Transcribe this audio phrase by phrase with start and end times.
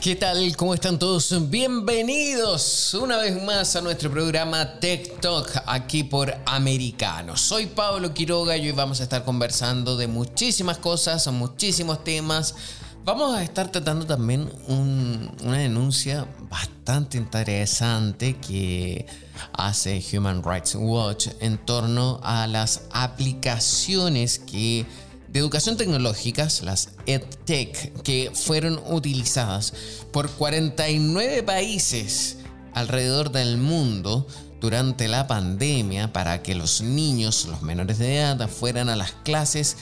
[0.00, 0.56] ¿Qué tal?
[0.56, 1.50] ¿Cómo están todos?
[1.50, 7.36] Bienvenidos una vez más a nuestro programa Tech Talk aquí por Americano.
[7.36, 12.54] Soy Pablo Quiroga y hoy vamos a estar conversando de muchísimas cosas, muchísimos temas.
[13.04, 19.04] Vamos a estar tratando también una denuncia bastante interesante que
[19.52, 24.86] hace Human Rights Watch en torno a las aplicaciones que
[25.32, 29.72] de educación tecnológicas, las EdTech, que fueron utilizadas
[30.12, 32.38] por 49 países
[32.74, 34.26] alrededor del mundo
[34.60, 39.76] durante la pandemia para que los niños, los menores de edad, fueran a las clases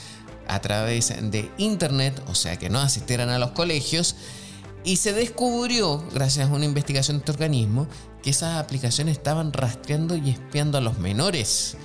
[0.47, 4.15] a través de Internet, o sea que no asistieran a los colegios.
[4.83, 7.87] Y se descubrió, gracias a una investigación de este organismo,
[8.23, 11.75] que esas aplicaciones estaban rastreando y espiando a los menores.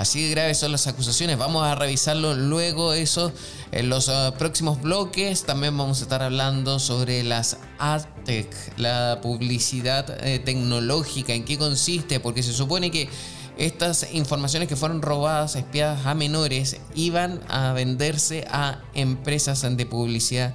[0.00, 1.36] Así de graves son las acusaciones.
[1.36, 3.30] Vamos a revisarlo luego eso
[3.70, 5.44] en los ah, próximos bloques.
[5.44, 12.18] También vamos a estar hablando sobre las AdTech, la publicidad eh, tecnológica, en qué consiste,
[12.18, 13.10] porque se supone que
[13.58, 20.54] estas informaciones que fueron robadas, espiadas a menores, iban a venderse a empresas de publicidad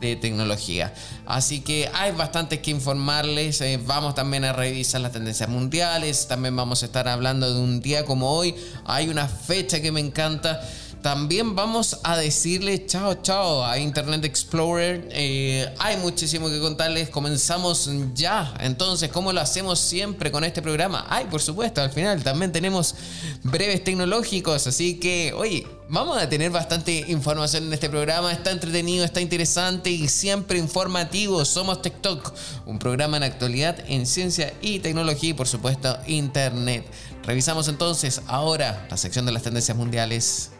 [0.00, 0.92] de tecnología.
[1.26, 3.60] Así que hay bastante que informarles.
[3.60, 6.28] Eh, vamos también a revisar las tendencias mundiales.
[6.28, 8.54] También vamos a estar hablando de un día como hoy.
[8.84, 10.60] Hay una fecha que me encanta
[11.06, 15.08] también vamos a decirle chao chao a Internet Explorer.
[15.12, 17.10] Eh, hay muchísimo que contarles.
[17.10, 18.52] Comenzamos ya.
[18.58, 21.06] Entonces, ¿cómo lo hacemos siempre con este programa?
[21.08, 22.96] Ay, por supuesto, al final también tenemos
[23.44, 24.66] breves tecnológicos.
[24.66, 28.32] Así que, oye, vamos a tener bastante información en este programa.
[28.32, 31.44] Está entretenido, está interesante y siempre informativo.
[31.44, 32.32] Somos TikTok,
[32.66, 36.86] un programa en actualidad en ciencia y tecnología y, por supuesto, Internet.
[37.24, 40.50] Revisamos entonces ahora la sección de las tendencias mundiales.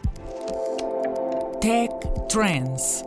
[1.61, 1.91] Tech
[2.29, 3.03] Trends.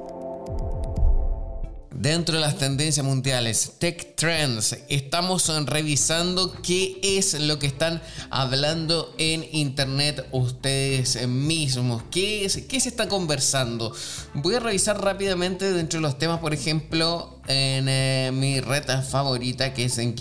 [2.01, 8.01] Dentro de las tendencias mundiales, Tech Trends, estamos revisando qué es lo que están
[8.31, 13.95] hablando en Internet ustedes mismos, qué, es, qué se está conversando.
[14.33, 19.75] Voy a revisar rápidamente dentro de los temas, por ejemplo, en eh, mi red favorita
[19.75, 20.15] que es en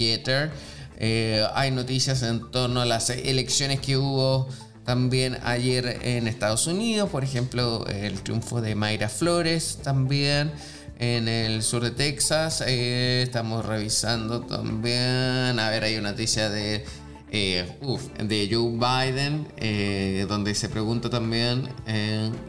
[0.98, 4.50] Eh, hay noticias en torno a las elecciones que hubo
[4.84, 10.52] también ayer en Estados Unidos, por ejemplo, el triunfo de Mayra Flores también.
[11.00, 16.84] En el sur de Texas eh, estamos revisando también, a ver, hay una noticia de,
[17.32, 17.78] eh,
[18.22, 21.70] de Joe Biden, eh, donde se pregunta también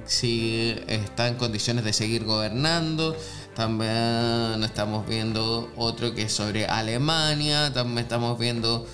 [0.05, 3.17] si está en condiciones de seguir gobernando.
[3.55, 8.85] También estamos viendo otro que es sobre Alemania, también estamos viendo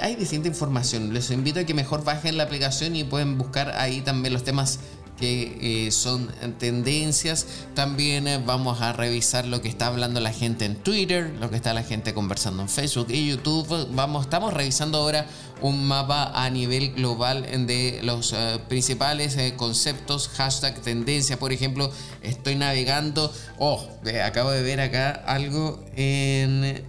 [0.00, 1.14] hay distinta información.
[1.14, 4.80] Les invito a que mejor bajen la aplicación y pueden buscar ahí también los temas
[5.18, 7.46] que eh, son tendencias.
[7.74, 11.56] También eh, vamos a revisar lo que está hablando la gente en Twitter, lo que
[11.56, 13.88] está la gente conversando en Facebook y YouTube.
[13.92, 15.26] Vamos, estamos revisando ahora
[15.60, 21.38] un mapa a nivel global de los eh, principales conceptos, hashtag tendencia.
[21.38, 21.90] Por ejemplo,
[22.22, 23.32] estoy navegando.
[23.58, 23.86] Oh,
[24.24, 26.84] acabo de ver acá algo en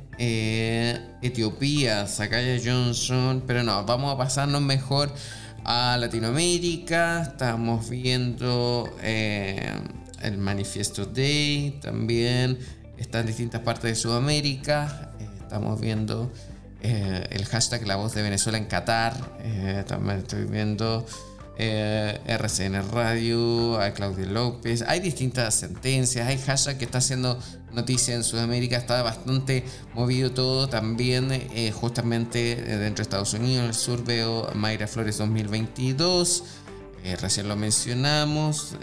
[1.22, 5.12] Etiopía, Sakaya Johnson, pero no, vamos a pasarnos mejor
[5.66, 7.24] a Latinoamérica.
[7.24, 9.74] Estamos viendo eh,
[10.22, 12.60] el Manifiesto Day también.
[12.98, 15.12] Está en distintas partes de Sudamérica.
[15.20, 16.32] Eh, estamos viendo
[16.82, 19.16] el hashtag La Voz de Venezuela en Qatar.
[19.88, 21.04] también estoy viendo
[21.58, 27.40] eh, RCN Radio, hay Claudio López, hay distintas sentencias, hay hashtag que está haciendo
[27.74, 30.68] noticia en Sudamérica, está bastante movido todo.
[30.68, 36.44] También, eh, justamente eh, dentro de Estados Unidos, el sur veo Mayra Flores 2022,
[37.22, 38.76] recién lo mencionamos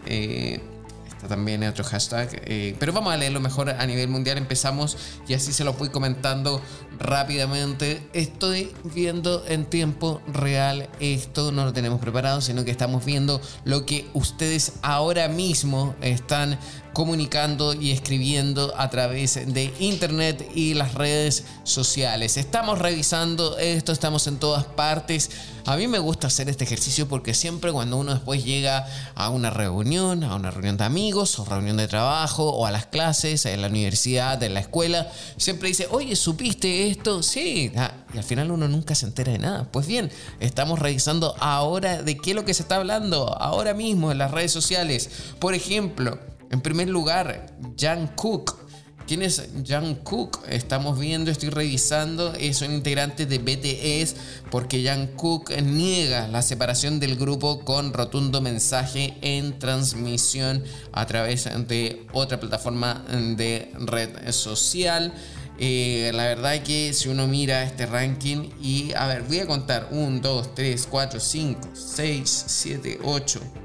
[1.28, 2.28] también otro hashtag.
[2.44, 4.38] Eh, pero vamos a leerlo mejor a nivel mundial.
[4.38, 4.96] Empezamos
[5.28, 6.60] y así se lo voy comentando
[6.98, 8.06] rápidamente.
[8.12, 11.52] Estoy viendo en tiempo real esto.
[11.52, 16.58] No lo tenemos preparado, sino que estamos viendo lo que ustedes ahora mismo están
[16.92, 22.36] comunicando y escribiendo a través de internet y las redes sociales.
[22.36, 25.30] Estamos revisando esto, estamos en todas partes.
[25.64, 29.50] A mí me gusta hacer este ejercicio porque siempre cuando uno después llega a una
[29.50, 33.62] reunión, a una reunión de amigos o reunión de trabajo o a las clases, en
[33.62, 37.22] la universidad, en la escuela, siempre dice, oye, ¿supiste esto?
[37.22, 39.68] Sí, ah, y al final uno nunca se entera de nada.
[39.70, 40.10] Pues bien,
[40.40, 44.30] estamos revisando ahora de qué es lo que se está hablando ahora mismo en las
[44.30, 45.10] redes sociales.
[45.38, 46.18] Por ejemplo,
[46.52, 48.62] en primer lugar, Jan Cook
[49.06, 50.38] ¿Quién es Jan Cook?
[50.49, 54.14] Estamos viendo, estoy revisando, es un integrante de BTS
[54.50, 60.62] porque Jan Cook niega la separación del grupo con rotundo mensaje en transmisión
[60.93, 63.05] a través de otra plataforma
[63.37, 65.12] de red social.
[65.58, 69.88] Eh, la verdad que si uno mira este ranking y a ver, voy a contar
[69.90, 73.61] 1, 2, 3, 4, 5, 6, 7, 8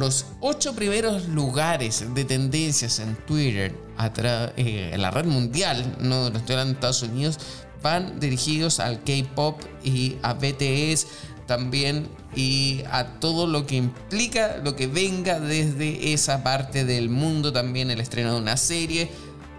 [0.00, 3.74] los ocho primeros lugares de tendencias en Twitter,
[4.56, 7.38] eh, en la red mundial, no, estoy hablando de Estados Unidos,
[7.82, 11.06] van dirigidos al K-pop y a BTS
[11.46, 17.52] también y a todo lo que implica lo que venga desde esa parte del mundo,
[17.52, 19.10] también el estreno de una serie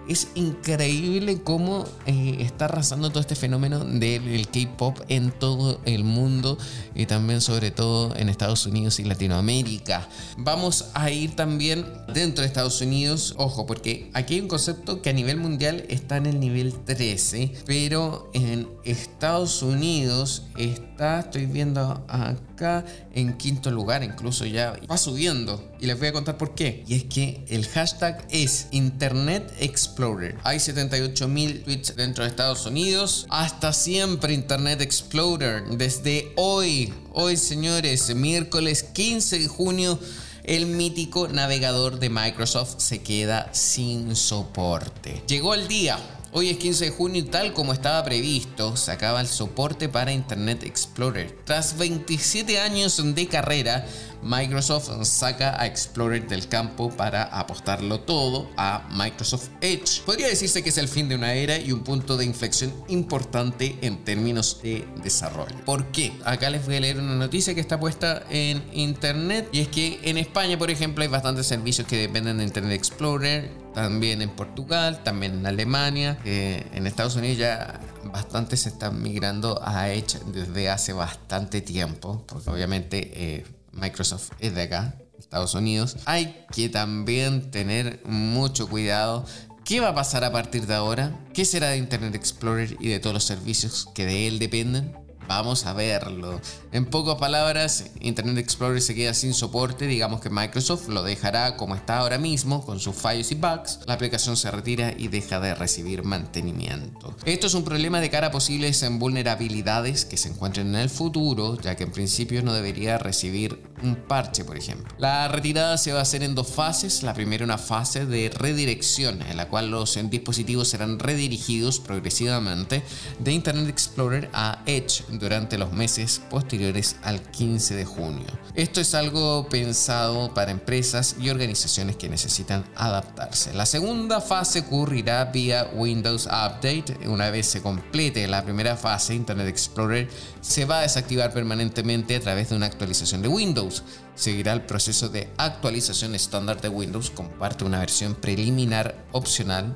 [0.07, 6.57] es increíble cómo eh, está arrasando todo este fenómeno del K-pop en todo el mundo
[6.95, 10.07] y también sobre todo en Estados Unidos y Latinoamérica.
[10.38, 15.09] Vamos a ir también dentro de Estados Unidos, ojo, porque aquí hay un concepto que
[15.09, 22.06] a nivel mundial está en el nivel 13, pero en Estados Unidos está, estoy viendo
[22.07, 25.63] acá en quinto lugar, incluso ya va subiendo.
[25.80, 26.83] Y les voy a contar por qué.
[26.88, 30.38] Y es que el hashtag es Internet Explorer.
[30.44, 33.25] Hay 78.000 tweets dentro de Estados Unidos.
[33.30, 35.63] Hasta siempre Internet Explorer.
[35.77, 40.00] Desde hoy, hoy señores, miércoles 15 de junio
[40.44, 45.24] el mítico navegador de Microsoft se queda sin soporte.
[45.27, 46.00] Llegó el día.
[46.33, 50.13] Hoy es 15 de junio y tal como estaba previsto, se acaba el soporte para
[50.13, 51.38] Internet Explorer.
[51.44, 53.86] Tras 27 años de carrera,
[54.24, 60.04] Microsoft saca a Explorer del campo para apostarlo todo a Microsoft Edge.
[60.06, 63.78] Podría decirse que es el fin de una era y un punto de inflexión importante
[63.81, 65.57] en términos de desarrollo.
[65.66, 66.13] ¿Por qué?
[66.24, 70.00] Acá les voy a leer una noticia que está puesta en internet y es que
[70.04, 75.01] en España, por ejemplo, hay bastantes servicios que dependen de Internet Explorer, también en Portugal,
[75.03, 80.94] también en Alemania, en Estados Unidos ya bastante se están migrando a Edge desde hace
[80.94, 85.97] bastante tiempo, porque obviamente eh, Microsoft es de acá, Estados Unidos.
[86.06, 89.25] Hay que también tener mucho cuidado.
[89.63, 91.18] ¿Qué va a pasar a partir de ahora?
[91.33, 94.94] ¿Qué será de Internet Explorer y de todos los servicios que de él dependen?
[95.27, 96.39] Vamos a verlo.
[96.71, 101.75] En pocas palabras, Internet Explorer se queda sin soporte, digamos que Microsoft lo dejará como
[101.75, 105.56] está ahora mismo, con sus fallos y bugs, la aplicación se retira y deja de
[105.56, 107.15] recibir mantenimiento.
[107.25, 111.59] Esto es un problema de cara a posibles vulnerabilidades que se encuentren en el futuro,
[111.59, 114.94] ya que en principio no debería recibir un parche, por ejemplo.
[114.97, 117.03] La retirada se va a hacer en dos fases.
[117.03, 122.83] La primera una fase de redirección, en la cual los dispositivos serán redirigidos progresivamente
[123.19, 128.28] de Internet Explorer a Edge durante los meses posteriores al 15 de junio.
[128.56, 133.54] Esto es algo pensado para empresas y organizaciones que necesitan adaptarse.
[133.54, 137.00] La segunda fase ocurrirá vía Windows Update.
[137.08, 140.10] Una vez se complete la primera fase, Internet Explorer
[140.42, 143.84] se va a desactivar permanentemente a través de una actualización de Windows.
[144.16, 149.75] Seguirá el proceso de actualización estándar de Windows como parte de una versión preliminar opcional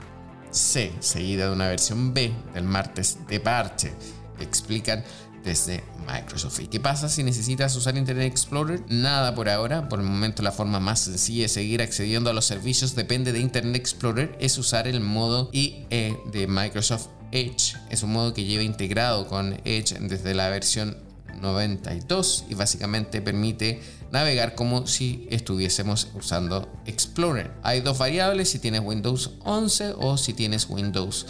[0.51, 3.93] C, seguida de una versión B del martes de parche.
[4.39, 5.03] Explican
[5.45, 6.59] desde Microsoft.
[6.59, 8.81] ¿Y qué pasa si necesitas usar Internet Explorer?
[8.89, 9.87] Nada por ahora.
[9.87, 13.39] Por el momento la forma más sencilla de seguir accediendo a los servicios depende de
[13.39, 15.85] Internet Explorer es usar el modo IE
[16.31, 17.75] de Microsoft Edge.
[17.89, 20.97] Es un modo que lleva integrado con Edge desde la versión
[21.41, 27.51] 92 y básicamente permite navegar como si estuviésemos usando Explorer.
[27.63, 31.25] Hay dos variables si tienes Windows 11 o si tienes Windows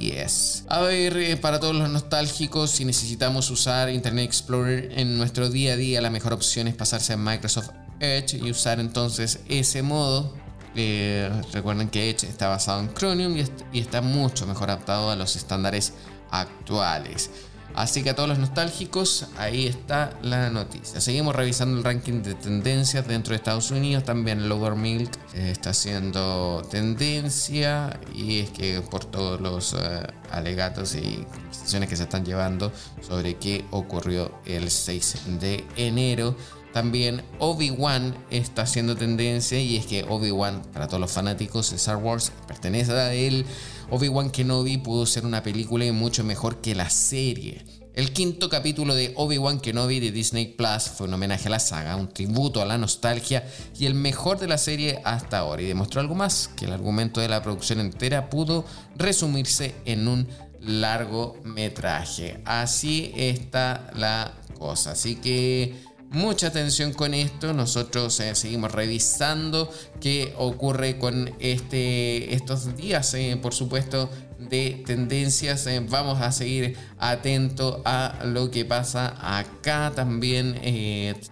[0.00, 0.64] Yes.
[0.68, 5.74] A ver, eh, para todos los nostálgicos, si necesitamos usar Internet Explorer en nuestro día
[5.74, 7.68] a día, la mejor opción es pasarse a Microsoft
[8.00, 10.34] Edge y usar entonces ese modo.
[10.74, 13.36] Eh, recuerden que Edge está basado en Chromium
[13.72, 15.92] y está mucho mejor adaptado a los estándares
[16.30, 17.30] actuales.
[17.74, 21.00] Así que a todos los nostálgicos, ahí está la noticia.
[21.00, 24.04] Seguimos revisando el ranking de tendencias dentro de Estados Unidos.
[24.04, 31.24] También Lower Milk está haciendo tendencia y es que por todos los eh, alegatos y
[31.32, 36.36] conversaciones que se están llevando sobre qué ocurrió el 6 de enero
[36.72, 41.96] también Obi-Wan está haciendo tendencia y es que Obi-Wan, para todos los fanáticos de Star
[41.96, 43.44] Wars, pertenece a él.
[43.90, 47.64] Obi-Wan Kenobi pudo ser una película y mucho mejor que la serie.
[47.92, 51.96] El quinto capítulo de Obi-Wan Kenobi de Disney Plus fue un homenaje a la saga,
[51.96, 53.44] un tributo a la nostalgia
[53.76, 57.20] y el mejor de la serie hasta ahora y demostró algo más, que el argumento
[57.20, 58.64] de la producción entera pudo
[58.96, 60.28] resumirse en un
[60.60, 62.40] largometraje.
[62.44, 64.92] Así está la cosa.
[64.92, 65.74] Así que
[66.10, 67.52] mucha atención con esto.
[67.52, 75.66] Nosotros eh, seguimos revisando qué ocurre con este, estos días, eh, por supuesto, de tendencias.
[75.66, 80.60] Eh, vamos a seguir atentos a lo que pasa acá también.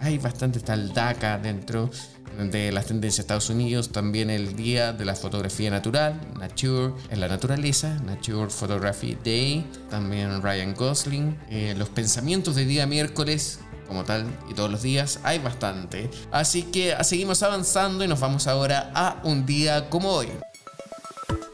[0.00, 1.90] hay bastante tal DACA dentro
[2.38, 7.18] de las tendencias de Estados Unidos, también el día de la fotografía natural, Nature en
[7.18, 11.36] la naturaleza, Nature Photography Day, también Ryan Gosling,
[11.76, 13.58] los pensamientos de día miércoles
[13.88, 16.10] como tal y todos los días hay bastante.
[16.30, 20.28] Así que seguimos avanzando y nos vamos ahora a un día como hoy.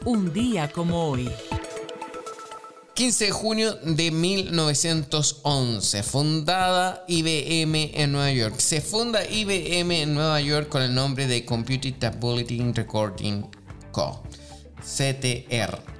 [0.03, 1.31] Un día como hoy.
[2.93, 8.59] 15 de junio de 1911, fundada IBM en Nueva York.
[8.59, 13.43] Se funda IBM en Nueva York con el nombre de Computer Tabulating Recording
[13.91, 14.23] Co.
[14.79, 15.94] CTR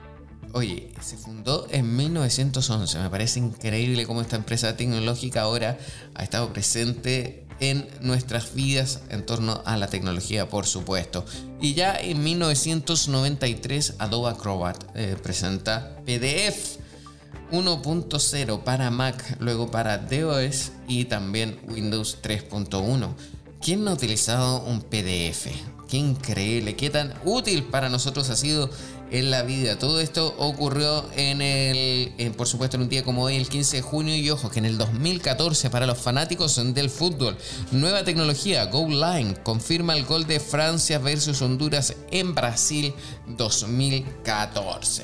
[0.55, 2.99] Oye, se fundó en 1911.
[2.99, 5.77] Me parece increíble cómo esta empresa tecnológica ahora
[6.13, 11.25] ha estado presente en nuestras vidas en torno a la tecnología, por supuesto.
[11.59, 16.77] Y ya en 1993 Adobe Acrobat eh, presenta PDF
[17.51, 23.13] 1.0 para Mac, luego para DOS y también Windows 3.1.
[23.59, 25.47] ¿Quién no ha utilizado un PDF?
[25.89, 28.69] Qué increíble, qué tan útil para nosotros ha sido
[29.11, 29.77] en la vida.
[29.77, 33.81] Todo esto ocurrió en el, por supuesto, en un día como hoy, el 15 de
[33.81, 34.15] junio.
[34.15, 37.37] Y ojo, que en el 2014, para los fanáticos del fútbol,
[37.71, 42.93] nueva tecnología, Go Line, confirma el gol de Francia versus Honduras en Brasil
[43.27, 45.03] 2014.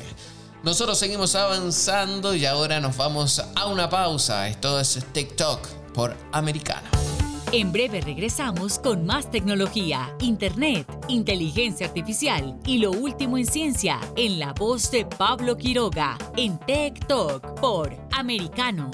[0.63, 4.47] Nosotros seguimos avanzando y ahora nos vamos a una pausa.
[4.47, 7.10] Esto es TikTok por Americano.
[7.53, 14.39] En breve regresamos con más tecnología, internet, inteligencia artificial y lo último en ciencia en
[14.39, 18.89] la voz de Pablo Quiroga en Tech Talk por Americano.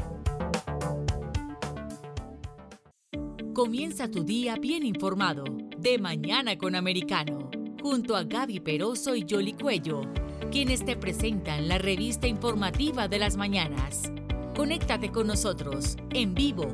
[3.54, 5.44] Comienza tu día bien informado
[5.78, 10.02] de mañana con Americano, junto a Gaby Peroso y Jolly Cuello,
[10.50, 14.12] quienes te presentan la revista informativa de las mañanas.
[14.56, 16.74] Conéctate con nosotros en vivo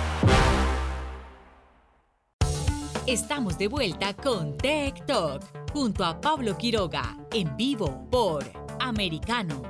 [3.11, 8.49] Estamos de vuelta con Tech Talk junto a Pablo Quiroga en vivo por
[8.79, 9.61] Americano.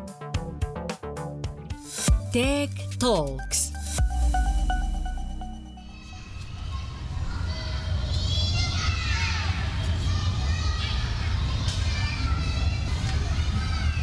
[2.31, 2.69] Tech
[2.99, 3.73] Talks.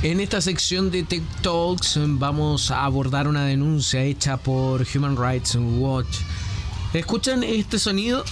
[0.02, 5.56] En esta sección de Tech Talks vamos a abordar una denuncia hecha por Human Rights
[5.78, 6.22] Watch.
[6.92, 8.24] ¿Escuchan este sonido?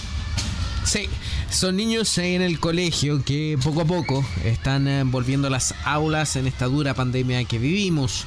[0.87, 1.09] Sí,
[1.49, 6.37] son niños en el colegio que poco a poco están eh, volviendo a las aulas
[6.37, 8.23] en esta dura pandemia que vivimos.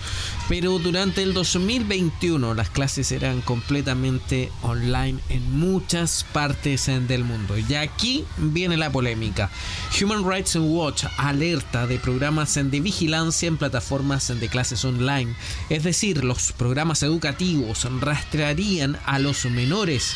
[0.47, 7.57] Pero durante el 2021 las clases eran completamente online en muchas partes eh, del mundo.
[7.57, 9.51] Y aquí viene la polémica.
[9.99, 15.35] Human Rights Watch alerta de programas eh, de vigilancia en plataformas de clases online.
[15.71, 20.15] Es decir, los programas educativos rastrearían a los menores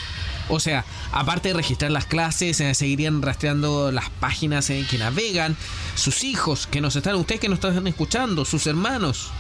[0.49, 5.57] o sea, aparte de registrar las clases, eh, seguirían rastreando las páginas en que navegan,
[5.95, 9.31] sus hijos que nos están, ustedes que nos están escuchando, sus hermanos.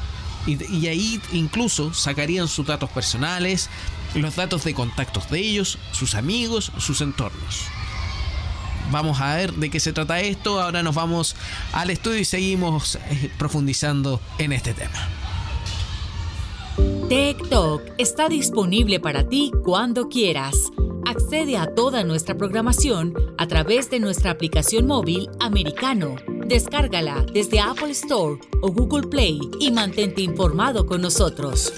[0.46, 3.70] Y, ahí incluso sacarían sus datos personales,
[4.14, 7.62] los datos de contactos de ellos, sus amigos, sus entornos.
[8.90, 10.60] Vamos a ver de qué se trata esto.
[10.60, 11.34] Ahora nos vamos
[11.72, 15.08] al estudio y seguimos eh, profundizando en este tema.
[17.08, 20.70] TikTok está disponible para ti cuando quieras.
[21.06, 26.16] Accede a toda nuestra programación a través de nuestra aplicación móvil americano.
[26.46, 31.72] Descárgala desde Apple Store o Google Play y mantente informado con nosotros.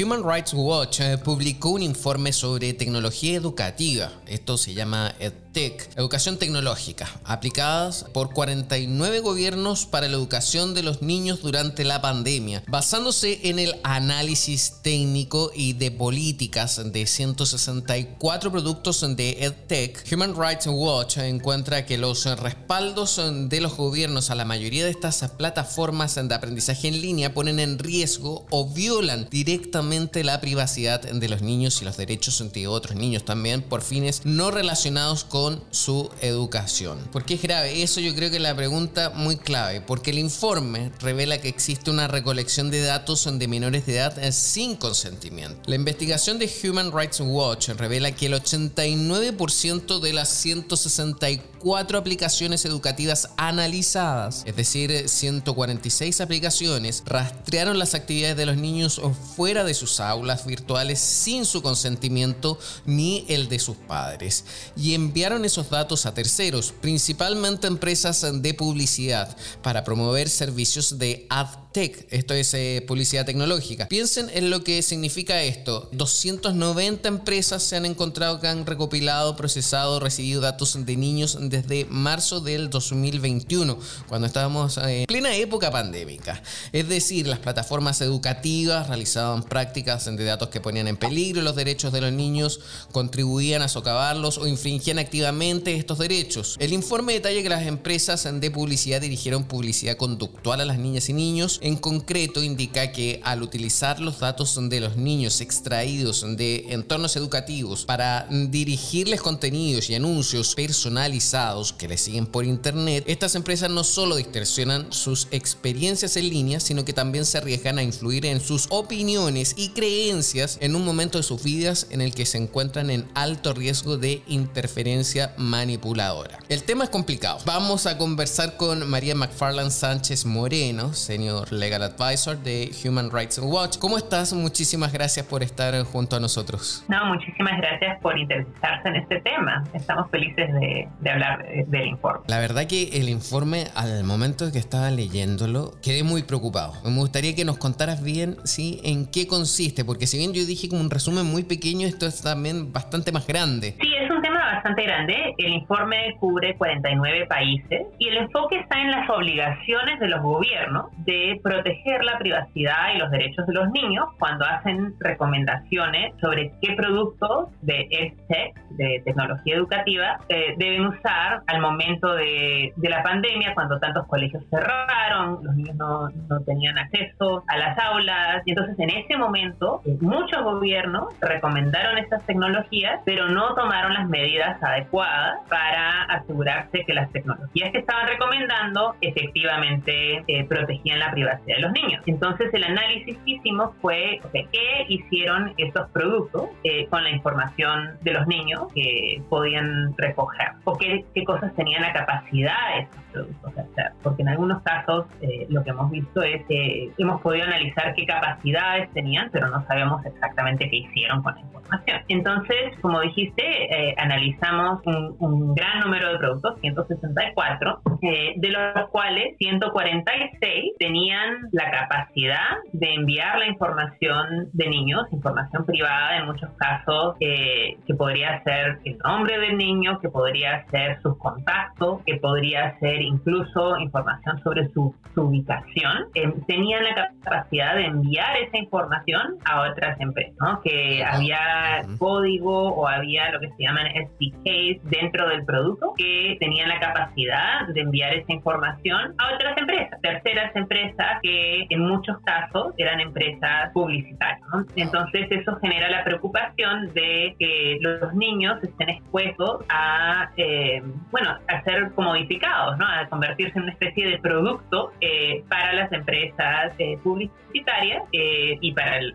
[0.00, 4.12] Human Rights Watch eh, publicó un informe sobre tecnología educativa.
[4.26, 5.14] Esto se llama
[5.50, 12.00] EdTech, educación tecnológica, aplicadas por 49 gobiernos para la educación de los niños durante la
[12.00, 20.06] pandemia, basándose en el análisis técnico y de políticas de 164 productos de EdTech.
[20.12, 25.28] Human Rights Watch encuentra que los respaldos de los gobiernos a la mayoría de estas
[25.36, 31.42] plataformas de aprendizaje en línea ponen en riesgo o violan directamente la privacidad de los
[31.42, 35.39] niños y los derechos de otros niños también por fines no relacionados con
[35.70, 36.98] su educación.
[37.12, 37.82] ¿Por qué es grave?
[37.82, 41.90] Eso yo creo que es la pregunta muy clave, porque el informe revela que existe
[41.90, 45.58] una recolección de datos de menores de edad sin consentimiento.
[45.66, 53.30] La investigación de Human Rights Watch revela que el 89% de las 164 aplicaciones educativas
[53.36, 59.00] analizadas, es decir, 146 aplicaciones, rastrearon las actividades de los niños
[59.36, 64.44] fuera de sus aulas virtuales sin su consentimiento ni el de sus padres
[64.76, 71.48] y enviaron esos datos a terceros, principalmente empresas de publicidad, para promover servicios de ad
[71.72, 73.86] Tech, esto es eh, publicidad tecnológica.
[73.86, 75.88] Piensen en lo que significa esto.
[75.92, 82.40] 290 empresas se han encontrado que han recopilado, procesado, recibido datos de niños desde marzo
[82.40, 83.78] del 2021,
[84.08, 86.42] cuando estábamos en plena época pandémica.
[86.72, 91.92] Es decir, las plataformas educativas realizaban prácticas de datos que ponían en peligro los derechos
[91.92, 92.58] de los niños,
[92.90, 96.56] contribuían a socavarlos o infringían activamente estos derechos.
[96.58, 101.12] El informe detalla que las empresas de publicidad dirigieron publicidad conductual a las niñas y
[101.12, 107.16] niños en concreto indica que al utilizar los datos de los niños extraídos de entornos
[107.16, 113.84] educativos para dirigirles contenidos y anuncios personalizados que les siguen por internet, estas empresas no
[113.84, 118.66] solo distorsionan sus experiencias en línea, sino que también se arriesgan a influir en sus
[118.70, 123.08] opiniones y creencias en un momento de sus vidas en el que se encuentran en
[123.14, 126.38] alto riesgo de interferencia manipuladora.
[126.48, 127.38] El tema es complicado.
[127.44, 133.78] Vamos a conversar con María McFarland Sánchez Moreno, señor Legal Advisor de Human Rights Watch.
[133.78, 134.32] ¿Cómo estás?
[134.32, 136.84] Muchísimas gracias por estar junto a nosotros.
[136.88, 139.64] No, muchísimas gracias por interesarse en este tema.
[139.74, 142.24] Estamos felices de, hablar del informe.
[142.26, 146.74] La verdad que el informe, al momento que estaba leyéndolo, quedé muy preocupado.
[146.84, 148.80] Me gustaría que nos contaras bien, ¿sí?
[148.84, 152.22] En qué consiste, porque si bien yo dije como un resumen muy pequeño, esto es
[152.22, 153.76] también bastante más grande.
[153.80, 153.88] Sí,
[154.20, 155.34] un tema bastante grande.
[155.38, 160.86] El informe cubre 49 países y el enfoque está en las obligaciones de los gobiernos
[161.06, 166.74] de proteger la privacidad y los derechos de los niños cuando hacen recomendaciones sobre qué
[166.74, 173.54] productos de EdTech, de tecnología educativa, eh, deben usar al momento de, de, la pandemia,
[173.54, 178.42] cuando tantos colegios cerraron, los niños no, no, tenían acceso a las aulas.
[178.44, 184.09] Y entonces en ese momento eh, muchos gobiernos recomendaron estas tecnologías, pero no tomaron las
[184.10, 191.56] medidas adecuadas para asegurarse que las tecnologías que estaban recomendando efectivamente eh, protegían la privacidad
[191.56, 192.02] de los niños.
[192.06, 198.12] Entonces el análisis que hicimos fue qué hicieron estos productos eh, con la información de
[198.12, 203.54] los niños que podían recoger o qué, qué cosas tenían la capacidad de estos productos
[203.54, 203.92] de hacer.
[204.02, 208.06] Porque en algunos casos eh, lo que hemos visto es que hemos podido analizar qué
[208.06, 212.02] capacidades tenían, pero no sabemos exactamente qué hicieron con la información.
[212.08, 219.36] Entonces, como dijiste, eh, analizamos un, gran número de productos, 164, eh, de los cuales
[219.38, 227.16] 146 tenían la capacidad de enviar la información de niños, información privada en muchos casos,
[227.18, 233.02] que podría ser el nombre del niño, que podría ser sus contactos, que podría ser
[233.02, 240.00] incluso información sobre su, ubicación, eh, tenían la capacidad de enviar esa información a otras
[240.00, 240.60] empresas, ¿no?
[240.62, 246.68] que había código o había lo que se llaman SDKs dentro del producto que tenían
[246.68, 252.72] la capacidad de enviar esa información a otras empresas, terceras empresas que en muchos casos
[252.78, 254.40] eran empresas publicitarias.
[254.76, 261.62] Entonces eso genera la preocupación de que los niños estén expuestos a, eh, bueno, a
[261.62, 262.86] ser comodificados, ¿no?
[262.86, 268.72] a convertirse en una especie de producto eh, para las empresas eh, publicitarias eh, y
[268.72, 269.14] para el,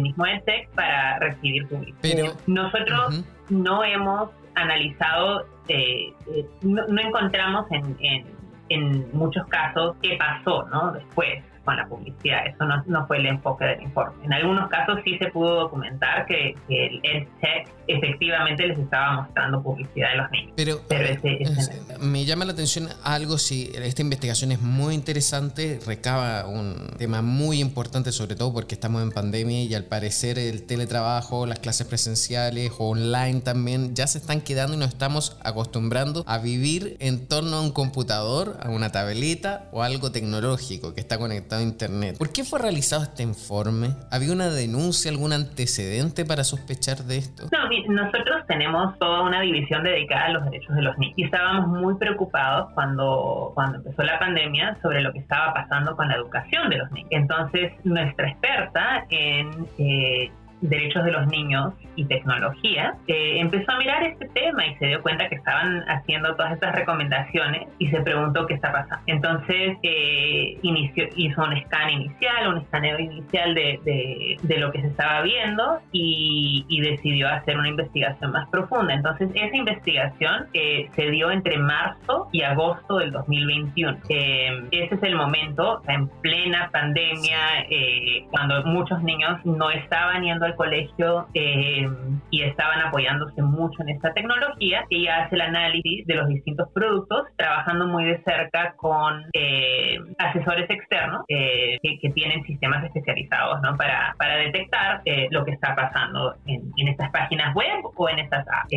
[0.00, 1.98] mismo EdTech para recibir publicidad.
[2.02, 5.46] Pero, Nosotros no hemos analizado,
[6.62, 8.26] no, encontramos en, en,
[8.68, 10.92] en, muchos casos qué pasó ¿no?
[10.92, 12.46] después con la publicidad.
[12.46, 14.24] Eso no, no, fue el enfoque del informe.
[14.24, 20.10] En algunos casos sí se pudo documentar que, el EdTech efectivamente les estaba mostrando publicidad
[20.10, 20.52] de los niños.
[20.56, 20.80] Pero,
[22.00, 27.60] me llama la atención algo, si esta investigación es muy interesante, recaba un tema muy
[27.60, 32.72] importante, sobre todo porque estamos en pandemia y al parecer el teletrabajo, las clases presenciales
[32.78, 37.56] o online también ya se están quedando y nos estamos acostumbrando a vivir en torno
[37.56, 42.16] a un computador, a una tableta o algo tecnológico que está conectado a Internet.
[42.18, 43.94] ¿Por qué fue realizado este informe?
[44.10, 47.44] ¿Había una denuncia, algún antecedente para sospechar de esto?
[47.52, 51.68] No, nosotros tenemos toda una división dedicada a los derechos de los niños y estábamos
[51.68, 56.68] muy preocupados cuando, cuando empezó la pandemia sobre lo que estaba pasando con la educación
[56.70, 57.10] de los niños.
[57.10, 60.30] Entonces, nuestra experta en eh,
[60.68, 65.02] derechos de los niños y tecnología, eh, empezó a mirar este tema y se dio
[65.02, 69.02] cuenta que estaban haciendo todas estas recomendaciones y se preguntó qué está pasando.
[69.06, 74.86] Entonces eh, inició, hizo un scan inicial, un escaneo inicial de, de, lo que se
[74.86, 78.94] estaba viendo y, y, decidió hacer una investigación más profunda.
[78.94, 83.98] Entonces esa investigación eh, se dio entre marzo y agosto del 2021.
[84.08, 87.38] ese es el momento, en plena pandemia,
[88.30, 91.88] cuando muchos niños no estaban yendo al colegio eh,
[92.30, 94.84] y estaban apoyándose mucho en esta tecnología.
[94.90, 100.68] Ella hace el análisis de los distintos productos, trabajando muy de cerca con eh, asesores
[100.70, 103.76] externos eh, que, tienen sistemas especializados ¿no?
[103.76, 108.68] para, para detectar lo que está pasando en, estas páginas web o en estas apps.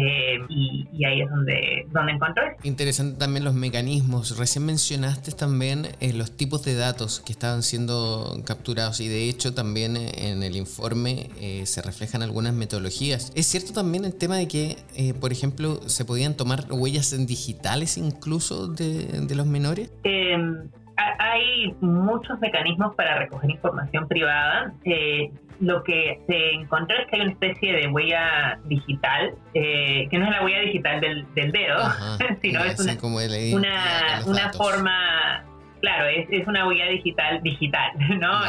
[0.49, 4.37] Y, ahí es donde, donde encontró Interesante también los mecanismos.
[4.39, 9.97] Recién mencionaste también los tipos de datos que estaban siendo capturados y de hecho también
[9.97, 11.29] en el informe
[11.67, 13.31] se reflejan algunas metodologías.
[13.35, 17.97] ¿Es cierto también el tema de que, eh, por ejemplo, se podían tomar huellas digitales
[17.97, 19.91] incluso de, los menores?
[20.03, 24.73] Em, hay muchos mecanismos para recoger información privada.
[24.85, 30.17] Eh, lo que se encontró es que hay una especie de huella digital, eh, que
[30.17, 31.77] no es la huella digital del, dedo,
[32.41, 35.43] sino es una, una, forma,
[35.81, 38.41] claro, es, una huella digital digital, ¿no?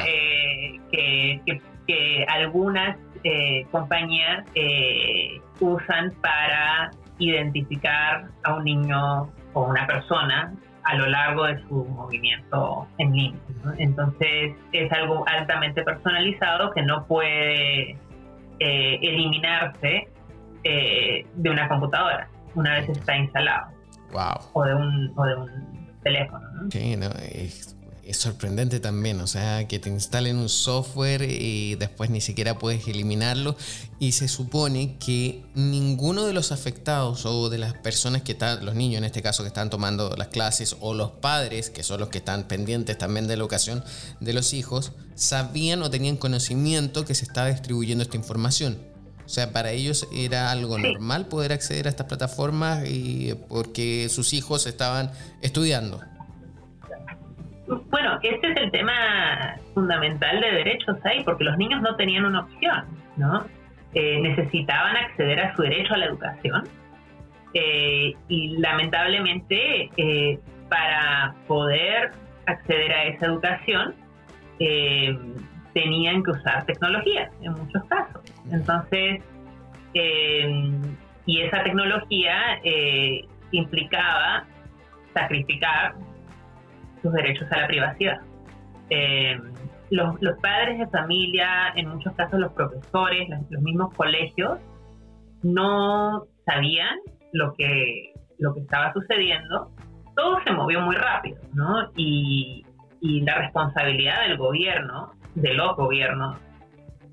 [0.90, 10.52] que, que, algunas eh, compañías eh, usan para identificar a un niño o una persona
[10.84, 13.40] a lo largo de su movimiento en línea.
[13.78, 20.08] Entonces es algo altamente personalizado que no puede eh, eliminarse
[20.64, 23.68] de una computadora una vez está instalado.
[24.52, 26.46] O de un, o de un teléfono.
[26.70, 27.77] Sí, no, es
[28.16, 33.56] sorprendente también, o sea, que te instalen un software y después ni siquiera puedes eliminarlo
[33.98, 38.74] y se supone que ninguno de los afectados o de las personas que están, los
[38.74, 42.08] niños en este caso que están tomando las clases o los padres, que son los
[42.08, 43.84] que están pendientes también de la educación
[44.20, 48.78] de los hijos, sabían o tenían conocimiento que se estaba distribuyendo esta información.
[49.26, 54.32] O sea, para ellos era algo normal poder acceder a estas plataformas y porque sus
[54.32, 56.00] hijos estaban estudiando.
[57.90, 62.40] Bueno, este es el tema fundamental de derechos ahí, porque los niños no tenían una
[62.40, 62.84] opción,
[63.16, 63.44] ¿no?
[63.94, 66.64] Eh, necesitaban acceder a su derecho a la educación
[67.54, 72.12] eh, y lamentablemente eh, para poder
[72.46, 73.94] acceder a esa educación
[74.58, 75.18] eh,
[75.72, 78.22] tenían que usar tecnología en muchos casos.
[78.50, 79.22] Entonces,
[79.94, 82.60] y esa tecnología
[83.50, 84.44] implicaba
[85.14, 85.94] sacrificar
[87.02, 88.20] sus derechos a la privacidad.
[89.90, 94.58] Los, los, padres de familia, en muchos casos los profesores, los mismos colegios,
[95.42, 96.98] no sabían
[97.32, 99.70] lo que, lo que estaba sucediendo,
[100.16, 101.90] todo se movió muy rápido, ¿no?
[101.96, 102.64] Y,
[103.00, 106.36] la responsabilidad del gobierno, de los gobiernos,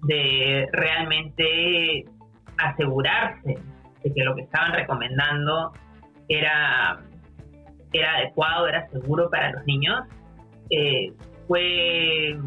[0.01, 2.05] de realmente
[2.57, 3.59] asegurarse
[4.03, 5.73] de que lo que estaban recomendando
[6.27, 6.99] era,
[7.99, 10.01] era adecuado, era seguro para los niños,
[10.69, 11.12] eh,
[11.47, 12.38] fue,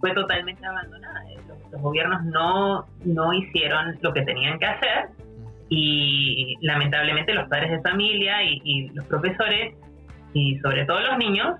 [0.00, 1.22] fue totalmente abandonada.
[1.48, 5.08] Los, los, gobiernos no, no hicieron lo que tenían que hacer
[5.68, 9.74] y lamentablemente los padres de familia y, los profesores
[10.32, 11.58] y sobre todo los niños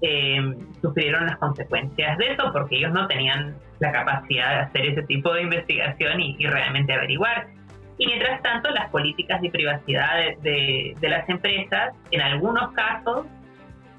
[0.00, 5.02] eh, sufrieron las consecuencias de eso porque ellos no tenían la capacidad de hacer ese
[5.04, 7.48] tipo de investigación y, realmente averiguar.
[7.98, 13.26] Y mientras tanto, las políticas de privacidad de, las empresas, en algunos casos,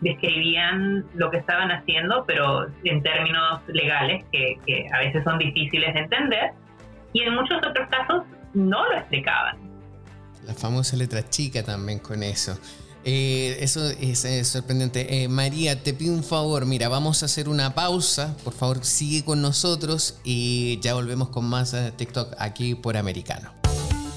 [0.01, 5.93] describían lo que estaban haciendo, pero en términos legales que, que a veces son difíciles
[5.93, 6.51] de entender.
[7.13, 9.57] Y en muchos otros casos no lo explicaban.
[10.45, 12.57] La famosa letra chica también con eso.
[13.05, 15.23] Eh, eso es, sorprendente.
[15.23, 16.65] Eh, María, te pido un favor.
[16.65, 18.35] Mira, vamos a hacer una pausa.
[18.43, 23.62] Por favor, sigue con nosotros y ya volvemos con más eh, TikTok aquí por Americano.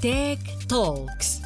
[0.00, 1.40] Tech Talks.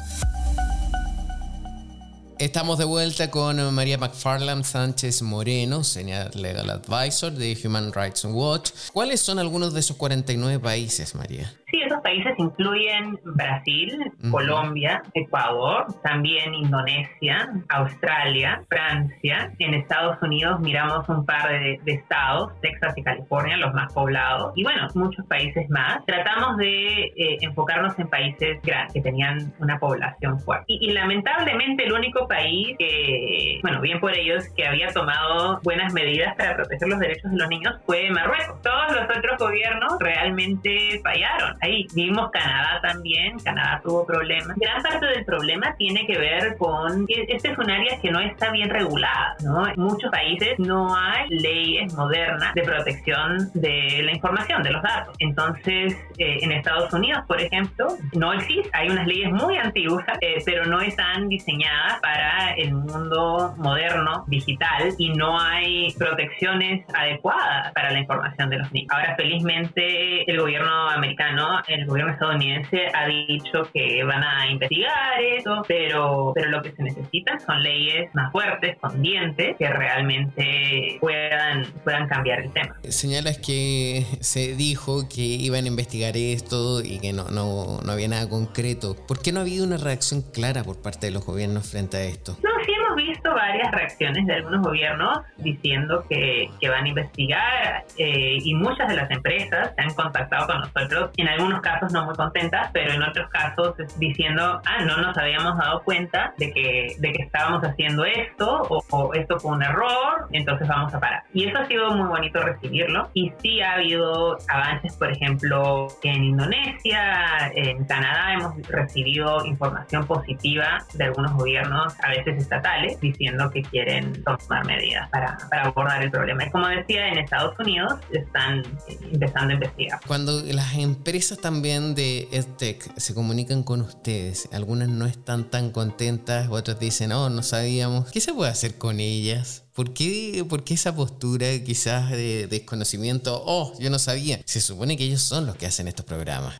[2.37, 8.71] Estamos de vuelta con María McFarland Sánchez Moreno, Senior Legal Advisor de Human Rights Watch.
[8.91, 11.53] ¿Cuáles son algunos de esos 49 países, María?
[11.71, 19.53] Sí, esos países incluyen Brasil, Colombia, Ecuador, también Indonesia, Australia, Francia.
[19.57, 24.51] En Estados Unidos miramos un par de, estados, Texas y California, los más poblados.
[24.55, 26.05] Y bueno, muchos países más.
[26.05, 30.65] Tratamos de eh, enfocarnos en países grandes, que tenían una población fuerte.
[30.67, 35.93] Y, y, lamentablemente el único país que, bueno, bien por ellos, que había tomado buenas
[35.93, 38.61] medidas para proteger los derechos de los niños fue Marruecos.
[38.61, 41.87] Todos los otros gobiernos realmente fallaron ahí.
[41.93, 44.57] Vimos Canadá también, Canadá tuvo problemas.
[44.57, 48.19] Gran parte del problema tiene que ver con que este es un área que no
[48.19, 49.67] está bien regulada, ¿no?
[49.67, 55.15] En muchos países no hay leyes modernas de protección de la información, de los datos.
[55.19, 58.69] Entonces, eh, en Estados Unidos, por ejemplo, no existe.
[58.73, 64.93] Hay unas leyes muy antiguas, eh, pero no están diseñadas para el mundo moderno, digital,
[64.97, 68.89] y no hay protecciones adecuadas para la información de los niños.
[68.91, 75.63] Ahora, felizmente, el gobierno americano el gobierno estadounidense ha dicho que van a investigar eso,
[75.67, 81.65] pero, pero lo que se necesita son leyes más fuertes, con dientes, que realmente puedan,
[81.83, 82.75] puedan cambiar el tema.
[82.83, 88.07] Señalas que se dijo que iban a investigar esto y que no, no, no había
[88.07, 88.95] nada concreto.
[89.07, 92.03] ¿Por qué no ha habido una reacción clara por parte de los gobiernos frente a
[92.03, 92.37] esto?
[92.43, 92.70] No, sí
[93.03, 98.87] visto varias reacciones de algunos gobiernos diciendo que, que van a investigar eh, y muchas
[98.87, 102.93] de las empresas se han contactado con nosotros en algunos casos no muy contentas, pero
[102.93, 107.63] en otros casos diciendo, ah, no nos habíamos dado cuenta de que, de que estábamos
[107.63, 111.23] haciendo esto o, esto fue un error, entonces vamos a parar.
[111.33, 113.09] Y eso ha sido muy bonito recibirlo.
[113.13, 120.79] Y sí ha habido avances, por ejemplo, en Indonesia, en Canadá hemos recibido información positiva
[120.93, 126.11] de algunos gobiernos, a veces estatales, diciendo que quieren tomar medidas para, para abordar el
[126.11, 126.45] problema.
[126.45, 128.63] Y como decía, en Estados Unidos están
[129.11, 129.99] empezando a investigar.
[130.07, 134.49] Cuando las empresas también de EdTech se comunican con ustedes.
[134.51, 138.11] Algunas no están tan contentas, otras dicen, oh, no sabíamos.
[138.11, 139.65] ¿Qué se puede hacer con ellas?
[139.73, 143.41] ¿Por qué, ¿Por qué esa postura quizás de desconocimiento?
[143.45, 144.39] Oh, yo no sabía.
[144.45, 146.57] Se supone que ellos son los que hacen estos programas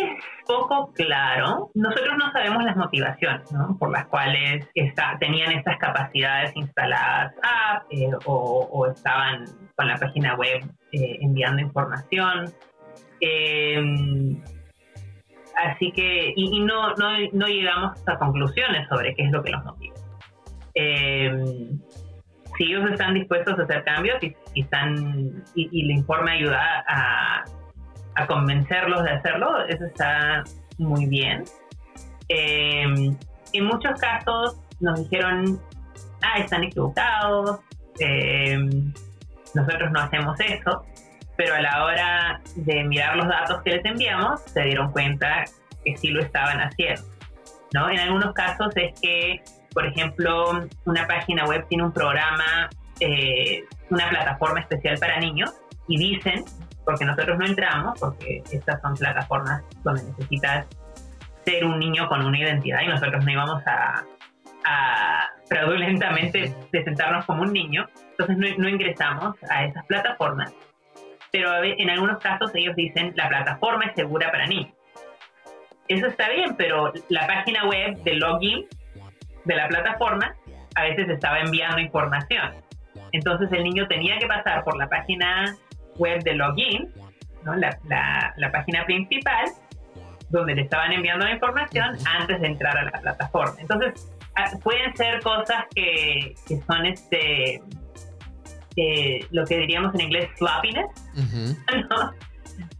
[0.00, 1.70] es poco claro.
[1.74, 3.76] Nosotros no sabemos las motivaciones ¿no?
[3.78, 7.34] por las cuales está, tenían estas capacidades instaladas
[7.90, 9.44] eh, o, estaban
[9.76, 12.52] con la página web eh, enviando información.
[13.20, 13.80] Eh,
[15.56, 19.64] así que, y, no, no, no, llegamos a conclusiones sobre qué es lo que los
[19.64, 19.96] motiva.
[20.74, 21.70] Eh,
[22.56, 27.44] si ellos están dispuestos a hacer cambios y, están y, el informe ayuda a,
[28.18, 30.44] a, convencerlos de hacerlo, eso está
[30.78, 31.44] muy bien.
[32.28, 33.14] Eh,
[33.52, 35.60] en muchos casos nos dijeron,
[36.22, 37.60] ah, están equivocados,
[39.54, 40.84] nosotros no hacemos eso
[41.38, 45.44] pero a la hora de mirar los datos que les enviamos, se dieron cuenta
[45.84, 47.02] que sí lo estaban haciendo.
[47.72, 47.88] ¿no?
[47.88, 49.40] En algunos casos es que,
[49.72, 55.54] por ejemplo, una página web tiene un programa, eh, una plataforma especial para niños
[55.86, 56.44] y dicen,
[56.88, 60.66] porque nosotros no entramos, porque estas son plataformas donde necesitas
[61.44, 64.06] ser un niño con una identidad y nosotros no íbamos a,
[64.64, 70.50] a fraudulentamente presentarnos como un niño, entonces no, no ingresamos a esas plataformas
[71.30, 74.72] pero en algunos casos ellos dicen la plataforma es segura para niños.
[75.88, 78.66] Eso está bien, pero la página web de login
[79.44, 80.34] de la plataforma
[80.74, 82.54] a veces estaba enviando información.
[83.12, 85.54] Entonces el niño tenía que pasar por la página
[85.98, 86.92] web de login,
[87.44, 89.46] la, la, página principal,
[90.30, 93.54] donde le estaban enviando la información antes de entrar a la plataforma.
[93.60, 97.62] Entonces ah, pueden ser cosas que, que son este
[99.30, 100.86] lo que diríamos en inglés sloppiness,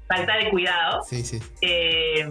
[0.09, 1.02] falta de cuidado.
[1.02, 1.40] Sí, sí.
[1.61, 2.28] Eh,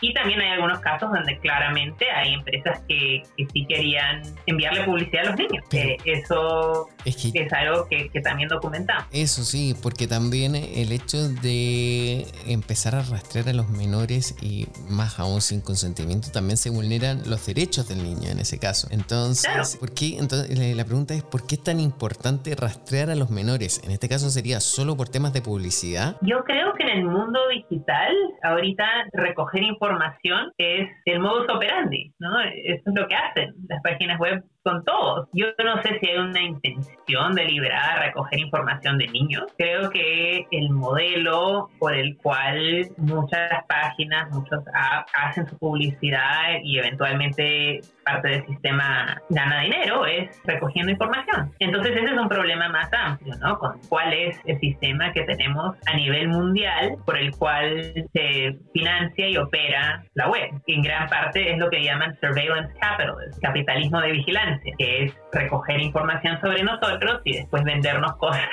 [0.00, 5.30] y también hay algunos casos donde claramente hay empresas que, sí querían enviarle publicidad a
[5.30, 5.64] los niños.
[6.04, 9.04] eso es, algo que, también documentamos.
[9.12, 15.18] Eso sí, porque también el hecho de empezar a rastrear a los menores y más
[15.18, 18.88] aún sin consentimiento también se vulneran los derechos del niño en ese caso.
[18.90, 20.18] Entonces, ¿por qué?
[20.18, 23.82] Entonces la pregunta es ¿por qué es tan importante rastrear a los menores?
[23.84, 26.16] En este caso sería solo por temas de publicidad.
[26.22, 32.12] Yo creo que en el mundo digital ahorita recoger información información es el modus operandi,
[32.18, 32.40] ¿no?
[32.40, 35.28] Eso es lo que hacen las páginas web con todos.
[35.32, 39.44] Yo no sé si hay una intención deliberada de recoger información de niños.
[39.56, 46.80] Creo que el modelo por el cual muchas páginas, muchos apps hacen su publicidad y
[46.80, 51.52] eventualmente parte del sistema gana dinero es recogiendo información.
[51.60, 53.58] Entonces ese es un problema más amplio, ¿no?
[53.58, 59.28] Con cuál es el sistema que tenemos a nivel mundial por el cual se financia
[59.28, 60.50] y opera la web.
[60.66, 65.80] En gran parte es lo que llaman surveillance capitalism, capitalismo de vigilancia, que es recoger
[65.80, 68.48] información sobre nosotros y después vendernos cosas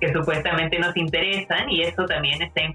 [0.00, 2.74] que supuestamente nos interesan y eso también está eh,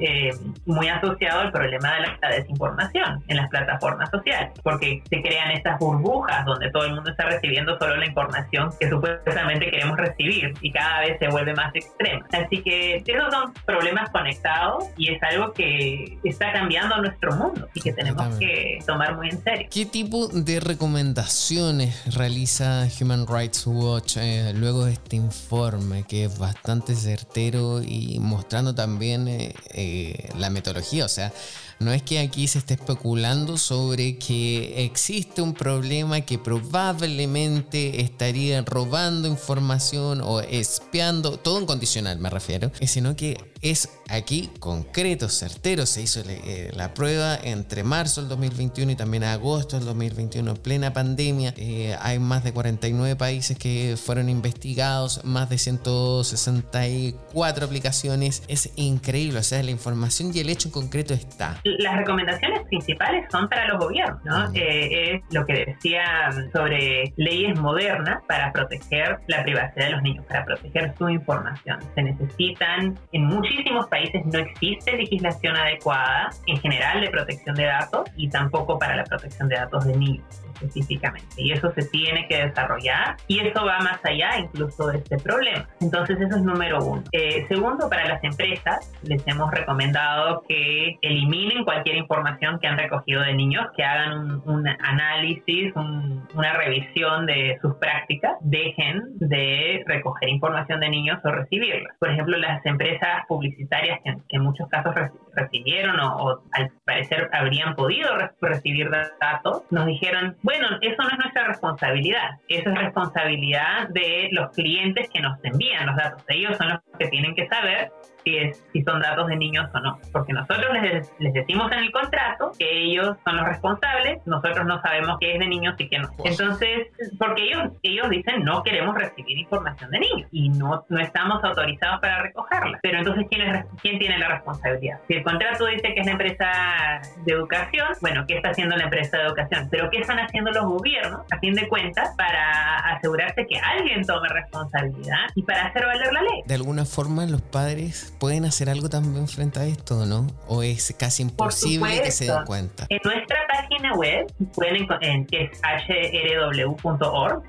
[0.00, 0.30] eh,
[0.66, 5.78] muy asociado al problema de la desinformación en las plataformas sociales, porque se crean estas
[5.78, 10.72] burbujas donde todo el mundo está recibiendo solo la información que supuestamente queremos recibir y
[10.72, 12.26] cada vez se vuelve más extrema.
[12.32, 17.80] Así que esos son problemas conectados y es algo que está cambiando nuestro mundo y
[17.80, 19.68] que tenemos que tomar muy en serio.
[19.70, 26.38] ¿Qué tipo de recomendaciones realiza Human Rights Watch eh, luego de este informe que es
[26.38, 31.04] bastante certero y mostrando también eh, eh, la metodología?
[31.04, 31.32] O sea,
[31.78, 38.62] no es que aquí se esté especulando sobre que existe un problema que probablemente estaría
[38.62, 45.86] robando información o espiando, todo en condicional me refiero, sino que es aquí concreto, certero.
[45.86, 50.92] Se hizo eh, la prueba entre marzo del 2021 y también agosto del 2021, plena
[50.92, 51.54] pandemia.
[51.56, 58.42] Eh, hay más de 49 países que fueron investigados, más de 164 aplicaciones.
[58.48, 61.62] Es increíble, o sea, la información y el hecho concreto está.
[61.64, 64.52] Las recomendaciones principales son para los gobiernos, ¿no?
[64.52, 70.26] Eh, es lo que decía sobre leyes modernas para proteger la privacidad de los niños,
[70.26, 71.78] para proteger su información.
[71.94, 77.64] Se necesitan en muchos muchísimos países no existe legislación adecuada en general de protección de
[77.64, 81.26] datos y tampoco para la protección de datos de niños específicamente.
[81.36, 85.68] Y eso se tiene que desarrollar y eso va más allá incluso de este problema.
[85.80, 87.02] Entonces eso es número uno.
[87.12, 93.22] Eh, segundo, para las empresas les hemos recomendado que eliminen cualquier información que han recogido
[93.22, 100.80] de niños, que hagan un, análisis, una revisión de sus prácticas, dejen de recoger información
[100.80, 101.90] de niños o recibirla.
[101.98, 104.94] Por ejemplo, las empresas publicitarias que, en muchos casos
[105.34, 108.08] recibieron o, al parecer habrían podido
[108.40, 108.90] recibir
[109.20, 115.08] datos, nos dijeron, bueno, eso no es nuestra responsabilidad, eso es responsabilidad de los clientes
[115.08, 116.22] que nos envían los datos.
[116.28, 117.90] Ellos son los que tienen que saber
[118.24, 119.98] si, es, si son datos de niños o no.
[120.12, 124.80] Porque nosotros les, les, decimos en el contrato que ellos son los responsables, nosotros no
[124.82, 126.08] sabemos qué es de niños y qué no.
[126.24, 131.42] Entonces, porque ellos, ellos dicen no queremos recibir información de niños y no, no estamos
[131.42, 132.78] autorizados para recogerla.
[132.82, 135.00] Pero entonces, ¿quién, es, ¿quién tiene la responsabilidad?
[135.08, 138.84] Si el contrato dice que es la empresa de educación, bueno, ¿qué está haciendo la
[138.84, 139.68] empresa de educación?
[139.70, 144.28] Pero ¿qué están haciendo los gobiernos, a fin de cuentas, para asegurarse que alguien tome
[144.28, 146.42] responsabilidad y para hacer valer la ley?
[146.46, 150.26] De alguna forma, los padres pueden hacer algo también frente a esto, ¿no?
[150.48, 152.86] ¿O es casi imposible que se den cuenta?
[152.88, 157.42] En nuestra página web, pueden, en, que es hrw.org,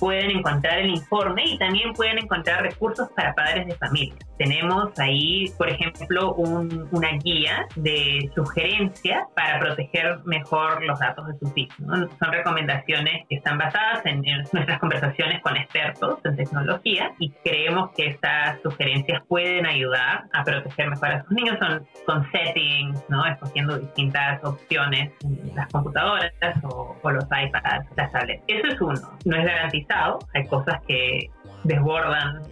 [0.00, 4.16] pueden encontrar el informe y también pueden encontrar recursos para padres de familia.
[4.38, 11.52] Tenemos ahí, por ejemplo, una guía de sugerencias para proteger mejor los datos de sus
[11.56, 11.76] hijos.
[11.86, 18.06] Son recomendaciones que están basadas en, nuestras conversaciones con expertos en tecnología y creemos que
[18.06, 21.58] estas sugerencias pueden ayudar a proteger mejor a sus niños.
[21.58, 23.24] Son con settings, ¿no?
[23.26, 26.32] escogiendo distintas opciones en las computadoras
[26.64, 28.42] o, o los iPads, las tablets.
[28.48, 29.00] Eso es uno.
[29.24, 30.18] No es garantizado.
[30.34, 31.30] Hay cosas que
[31.64, 32.42] desbordan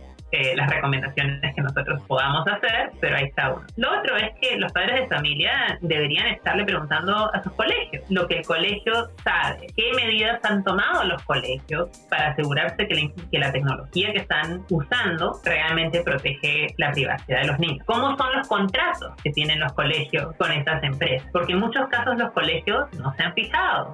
[0.57, 3.65] las recomendaciones que nosotros podamos hacer, pero ahí está uno.
[3.77, 8.27] Lo otro es que los padres de familia deberían estarle preguntando a sus colegios lo
[8.27, 13.39] que el colegio sabe, qué medidas han tomado los colegios para asegurarse que la, que
[13.39, 17.85] la tecnología que están usando realmente protege la privacidad de los niños.
[17.87, 21.29] ¿Cómo son los contratos que tienen los colegios con estas empresas?
[21.33, 23.93] Porque en muchos casos los colegios no se han fijado,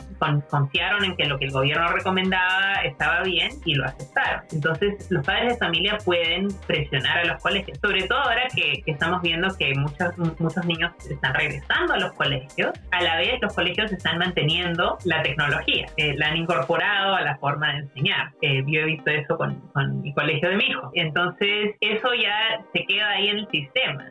[0.48, 4.42] confiaron en que lo que el gobierno recomendaba estaba bien y lo aceptaron.
[4.52, 6.29] Entonces los padres de familia pueden
[6.66, 11.34] presionar a los colegios, sobre todo ahora que, estamos viendo que muchos, muchos niños están
[11.34, 16.28] regresando a los colegios, a la vez los colegios están manteniendo la tecnología, eh, la
[16.28, 18.32] han incorporado a la forma de enseñar.
[18.42, 20.90] Eh, yo he visto eso con, con el colegio de mi hijo.
[20.94, 24.10] Entonces, eso ya se queda ahí en el sistema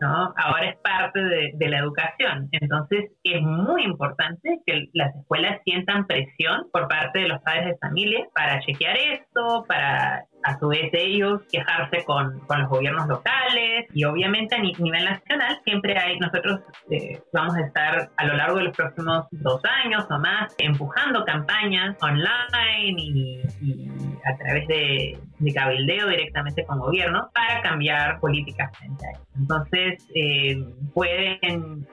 [0.00, 0.34] ¿no?
[0.36, 2.48] Ahora es parte de, de la educación.
[2.52, 7.78] Entonces es muy importante que las escuelas sientan presión por parte de los padres de
[7.78, 13.86] familia para chequear esto, para a su vez ellos quejarse con, con, los gobiernos locales
[13.94, 18.58] y obviamente a nivel nacional siempre hay, nosotros eh, vamos a estar a lo largo
[18.58, 23.42] de los próximos dos años o más empujando campañas online y,
[24.24, 28.70] a través de, de, cabildeo directamente con gobierno para cambiar políticas.
[29.36, 30.56] Entonces eh,
[30.92, 31.86] pueden en,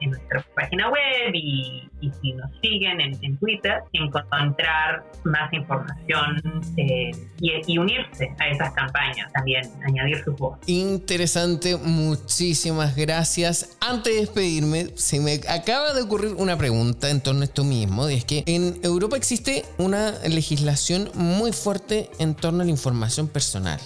[0.00, 6.36] en, nuestra página web y, y si nos siguen en, en, Twitter encontrar más información
[6.76, 7.97] eh, y, y unir
[8.38, 10.58] a esas campañas también, añadir su voz.
[10.66, 13.76] Interesante, muchísimas gracias.
[13.80, 18.08] Antes de despedirme, se me acaba de ocurrir una pregunta en torno a esto mismo,
[18.08, 23.28] y es que en Europa existe una legislación muy fuerte en torno a la información
[23.28, 23.80] personal.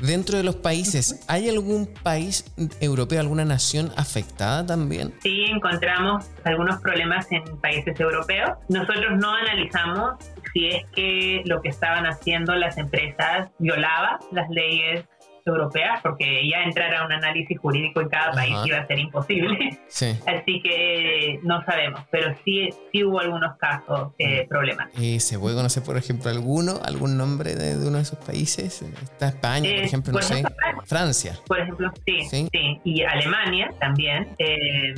[0.00, 2.44] Dentro de los países, ¿hay algún país
[2.80, 5.14] europeo, alguna nación afectada también?
[5.22, 8.50] Sí, encontramos algunos problemas en países europeos.
[8.68, 10.16] Nosotros no analizamos
[10.56, 15.04] si es que lo que estaban haciendo las empresas violaba las leyes
[15.44, 19.78] europeas, porque ya entrar a un análisis jurídico en cada país iba a ser imposible.
[20.26, 24.48] Así que no sabemos, pero sí, sí hubo algunos casos eh, mm.
[24.48, 24.88] problemas.
[24.98, 28.82] ¿Y ¿Se puede conocer, por ejemplo, alguno, algún nombre de, uno de esos países?
[28.82, 30.42] Está España, por eh, ejemplo, no sé.
[30.86, 31.38] Francia.
[31.46, 34.34] Por ejemplo, sí, sí, Y Alemania también.
[34.38, 34.94] Eh,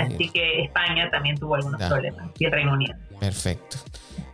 [0.00, 2.30] así que España también tuvo algunos problemas.
[2.38, 2.94] Y el Reino Unido.
[3.20, 3.76] Perfecto.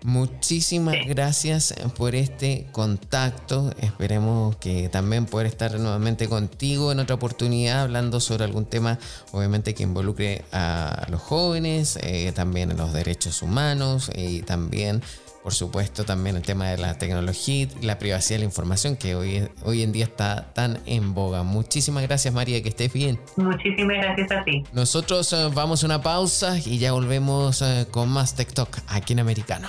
[0.04, 3.72] Muchísimas gracias por este contacto.
[3.80, 8.98] Esperemos que también poder estar nuevamente contigo en otra oportunidad hablando sobre algún tema,
[9.30, 15.02] obviamente que involucre a los jóvenes, eh, también los derechos humanos y también,
[15.44, 19.14] por supuesto, también el tema de la tecnología y la privacidad de la información que
[19.14, 21.44] hoy, hoy en día está tan en boga.
[21.44, 23.20] Muchísimas gracias María, que estés bien.
[23.36, 24.64] Muchísimas gracias a ti.
[24.72, 29.20] Nosotros eh, vamos a una pausa y ya volvemos eh, con más TikTok aquí en
[29.20, 29.68] Americano.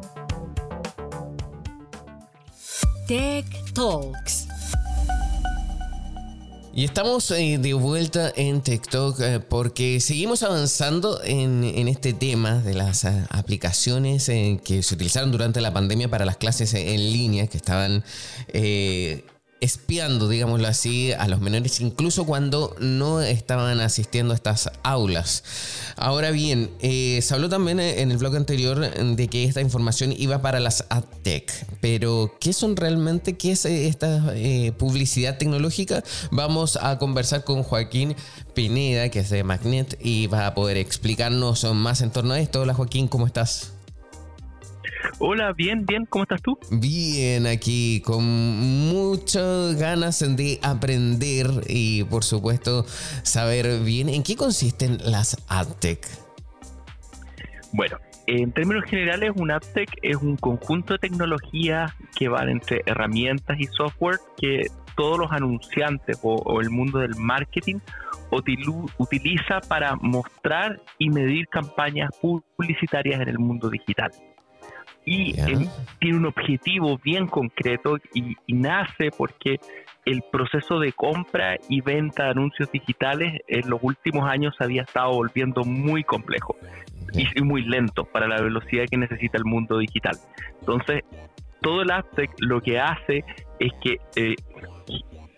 [3.07, 4.47] Tech Talks.
[6.73, 12.73] Y estamos eh, de vuelta en TikTok eh, porque seguimos avanzando en, este tema de
[12.73, 17.57] las eh, aplicaciones que se utilizaron durante la pandemia para las clases en línea que
[17.57, 18.03] estaban
[19.61, 25.43] espiando, digámoslo así, a los menores, incluso cuando no estaban asistiendo a estas aulas.
[25.95, 30.41] Ahora bien, eh, se habló también en el blog anterior de que esta información iba
[30.41, 33.37] para las AdTech, pero ¿qué son realmente?
[33.37, 36.03] ¿Qué es eh, esta eh, publicidad tecnológica?
[36.31, 38.15] Vamos a conversar con Joaquín
[38.55, 42.61] Pineda, que es de Magnet, y va a poder explicarnos más en torno a esto.
[42.61, 43.70] Hola Joaquín, ¿cómo estás?
[45.19, 46.57] Hola, bien, bien, ¿cómo estás tú?
[46.71, 52.85] Bien, aquí con muchas ganas de aprender y por supuesto
[53.23, 56.07] saber bien en qué consisten las AdTech.
[57.73, 57.97] Bueno,
[58.27, 63.65] en términos generales, un AdTech es un conjunto de tecnologías que van entre herramientas y
[63.65, 67.77] software que todos los anunciantes o, el mundo del marketing
[68.97, 74.11] utiliza para mostrar y medir campañas publicitarias en el mundo digital
[75.05, 75.33] y
[75.99, 79.59] tiene un objetivo bien concreto y, nace porque
[80.05, 85.11] el proceso de compra y venta de anuncios digitales en los últimos años había estado
[85.13, 86.55] volviendo muy complejo
[87.13, 90.17] y, muy lento para la velocidad que necesita el mundo digital.
[90.59, 91.03] Entonces,
[91.61, 93.23] todo el AdTech lo que hace
[93.59, 94.35] es que eh,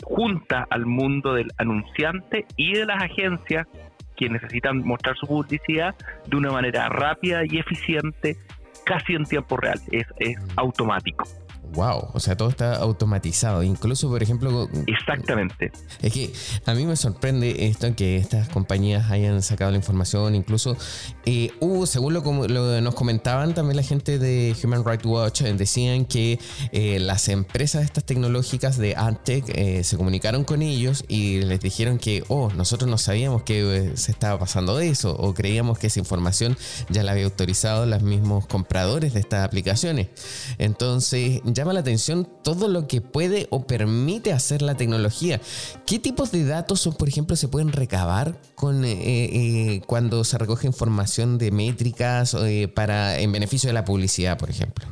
[0.04, 3.68] junta al mundo del anunciante y de las agencias
[4.16, 5.96] que necesitan mostrar su publicidad
[6.28, 8.38] de una manera rápida y eficiente
[8.86, 11.26] casi en tiempo real, es, es automático.
[11.74, 13.64] Wow, o sea, todo está automatizado.
[13.64, 14.70] Incluso, por ejemplo.
[14.88, 15.72] Exactamente.
[16.02, 16.32] Es que
[16.66, 20.36] a mí me sorprende esto que estas compañías hayan sacado la información.
[20.36, 20.78] Incluso
[21.26, 25.54] eh, hubo, según lo, lo, nos comentaban también la gente de Human Rights Watch, eh,
[25.54, 26.40] decían que
[26.72, 32.24] eh, las empresas estas tecnológicas de AdTech se comunicaron con ellos y les dijeron que,
[32.28, 36.58] oh, nosotros no sabíamos que se estaba pasando eso o creíamos que esa información
[36.90, 40.10] ya la había autorizado los mismos compradores de estas aplicaciones.
[40.58, 45.40] Entonces, llama la atención todo lo que puede o permite hacer la tecnología.
[45.88, 50.68] ¿Qué tipos de datos, por ejemplo, se pueden recabar con, eh, eh, cuando se recoge
[50.68, 54.86] información de métricas eh, para en beneficio de la publicidad, por ejemplo?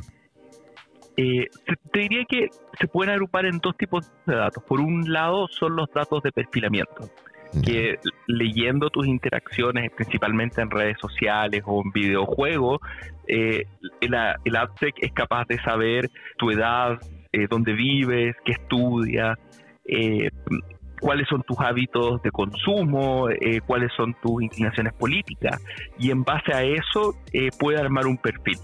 [1.14, 2.48] te diría que
[2.80, 4.64] se pueden agrupar en dos tipos de datos.
[4.64, 7.10] Por un lado son los datos de perfilamiento
[7.60, 12.80] que leyendo tus interacciones, principalmente en redes sociales o en videojuegos,
[13.28, 13.66] eh,
[14.00, 14.56] el, el
[15.00, 16.98] es capaz de saber tu edad,
[17.32, 19.38] eh, dónde vives, qué estudias,
[19.84, 20.30] eh,
[21.00, 23.26] cuáles son tus hábitos de consumo,
[23.66, 25.60] cuáles son tus inclinaciones políticas,
[25.98, 27.16] y en base a eso
[27.58, 28.58] puede armar un perfil.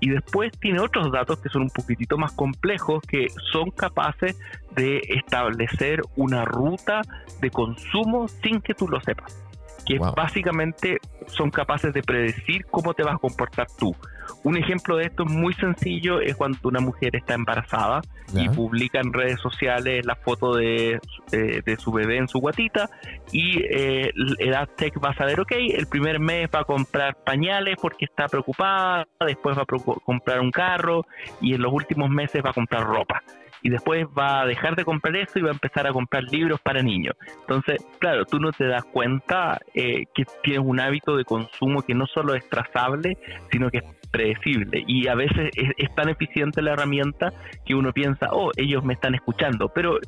[0.00, 4.38] Y después tiene otros datos que son un poquitito más complejos, que son capaces
[4.74, 7.02] de establecer una ruta
[7.40, 9.47] de consumo sin que tú lo sepas
[9.86, 13.94] que básicamente son capaces de predecir cómo te vas a comportar tú.
[14.44, 18.02] Un ejemplo de esto muy sencillo es cuando una mujer está embarazada
[18.34, 21.00] y publica en redes sociales la foto de,
[21.30, 22.90] de, su bebé en su guatita
[23.32, 27.76] y eh, el AdTech va a saber, ok, el primer mes va a comprar pañales
[27.80, 31.06] porque está preocupada, después va a comprar un carro
[31.40, 33.22] y en los últimos meses va a comprar ropa
[33.62, 36.60] y después va a dejar de comprar eso y va a empezar a comprar libros
[36.60, 37.14] para niños.
[37.40, 41.94] Entonces, claro, tú no te das cuenta eh, que tienes un hábito de consumo que
[41.94, 43.16] no solo es trazable,
[43.50, 44.84] sino que es predecible.
[44.86, 47.32] Y a veces es, tan eficiente la herramienta
[47.66, 49.98] que uno piensa, oh, ellos me están escuchando, pero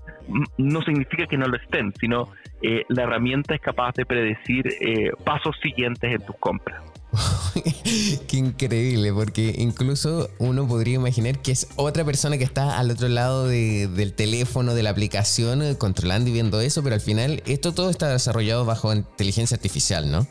[0.57, 2.29] no significa que no lo estén, sino
[2.63, 6.90] eh, la herramienta es capaz de predecir eh, pasos siguientes en tus compras.
[8.29, 13.09] Qué increíble, porque incluso uno podría imaginar que es otra persona que está al otro
[13.09, 17.73] lado del teléfono, de la aplicación, eh, controlando y viendo eso, pero al final esto
[17.73, 20.27] todo está desarrollado bajo inteligencia artificial, ¿no?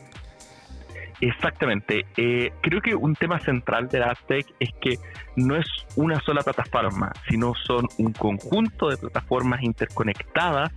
[1.20, 2.06] Exactamente.
[2.16, 4.98] Eh, creo que un tema central de la Aztec es que
[5.36, 5.66] no es
[5.96, 10.70] una sola plataforma, sino son un conjunto de plataformas interconectadas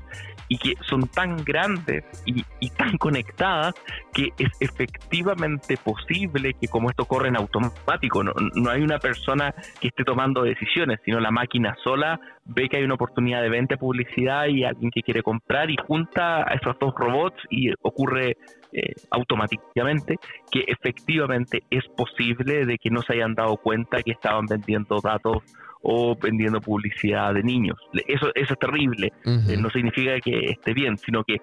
[0.54, 2.44] y que son tan grandes y,
[2.78, 3.74] tan conectadas
[4.14, 9.56] que es efectivamente posible que como esto corre en automático, no, no, hay una persona
[9.80, 13.78] que esté tomando decisiones, sino la máquina sola ve que hay una oportunidad de venta,
[13.78, 18.38] publicidad y alguien que quiere comprar y junta a esos dos robots y ocurre
[18.74, 20.18] eh, automáticamente
[20.52, 25.38] que efectivamente es posible de que no se hayan dado cuenta que estaban vendiendo datos
[25.84, 27.78] o vendiendo publicidad de niños.
[28.08, 29.12] Eso, eso es terrible.
[29.26, 31.42] Eh, no significa que esté bien, sino que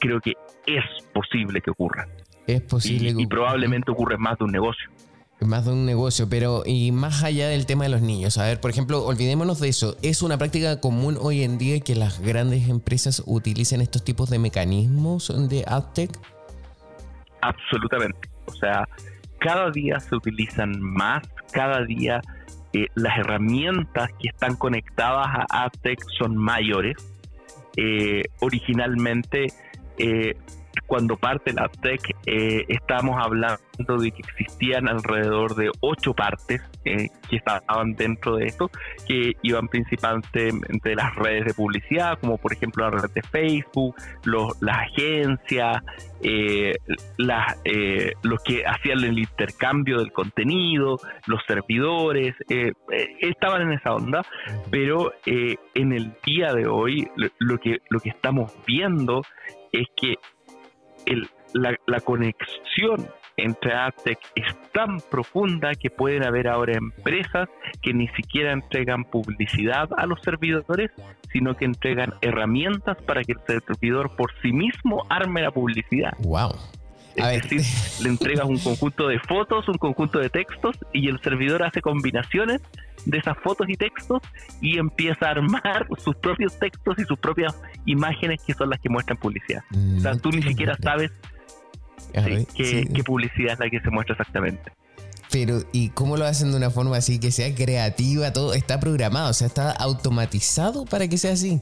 [0.00, 0.32] creo que
[0.66, 2.08] es posible que ocurra.
[2.46, 3.12] Es posible.
[3.16, 4.90] Y, y probablemente ocurre más de un negocio.
[5.40, 8.38] Más de un negocio, pero y más allá del tema de los niños.
[8.38, 9.96] A ver, por ejemplo, olvidémonos de eso.
[10.00, 14.38] ¿Es una práctica común hoy en día que las grandes empresas utilicen estos tipos de
[14.38, 16.10] mecanismos de AdTech?
[17.42, 18.30] Absolutamente.
[18.46, 18.88] O sea,
[19.38, 21.22] cada día se utilizan más,
[21.52, 22.22] cada día
[22.74, 26.96] eh, las herramientas que están conectadas a AdTech son mayores.
[27.76, 29.46] Eh, originalmente
[29.98, 30.36] eh,
[30.86, 37.08] cuando parte la TEC, eh, estábamos hablando de que existían alrededor de ocho partes eh,
[37.28, 38.70] que estaban dentro de esto,
[39.08, 40.50] que iban principalmente
[40.82, 45.82] de las redes de publicidad, como por ejemplo la red de Facebook, los, las agencias,
[46.22, 46.74] eh,
[47.16, 52.34] las, eh, los que hacían el intercambio del contenido, los servidores,
[53.20, 54.22] estaban en esa onda,
[54.70, 57.08] pero en el día de hoy
[57.38, 59.22] lo que, lo que estamos viendo
[59.72, 60.16] es que
[61.06, 67.48] el, la, conexión entre AdTech es tan profunda que pueden haber ahora empresas
[67.82, 70.90] que ni siquiera entregan publicidad a los servidores,
[71.32, 76.12] sino que entregan herramientas para que el servidor por sí mismo arme la publicidad.
[76.20, 76.52] Wow.
[77.32, 77.62] Es decir,
[78.02, 82.60] le entregas un conjunto de fotos, un conjunto de textos y el servidor hace combinaciones
[83.06, 84.22] de esas fotos y textos
[84.60, 87.54] y empieza a armar sus propios textos y sus propias
[87.86, 89.62] imágenes que son las que muestran publicidad.
[89.96, 91.12] o sea, tú ni siquiera sabes
[92.54, 94.72] qué, publicidad es la que se muestra exactamente.
[95.30, 98.32] Pero, ¿y cómo lo hacen de una forma así que sea creativa?
[98.32, 101.58] Todo está programado, o sea, está automatizado para que sea así.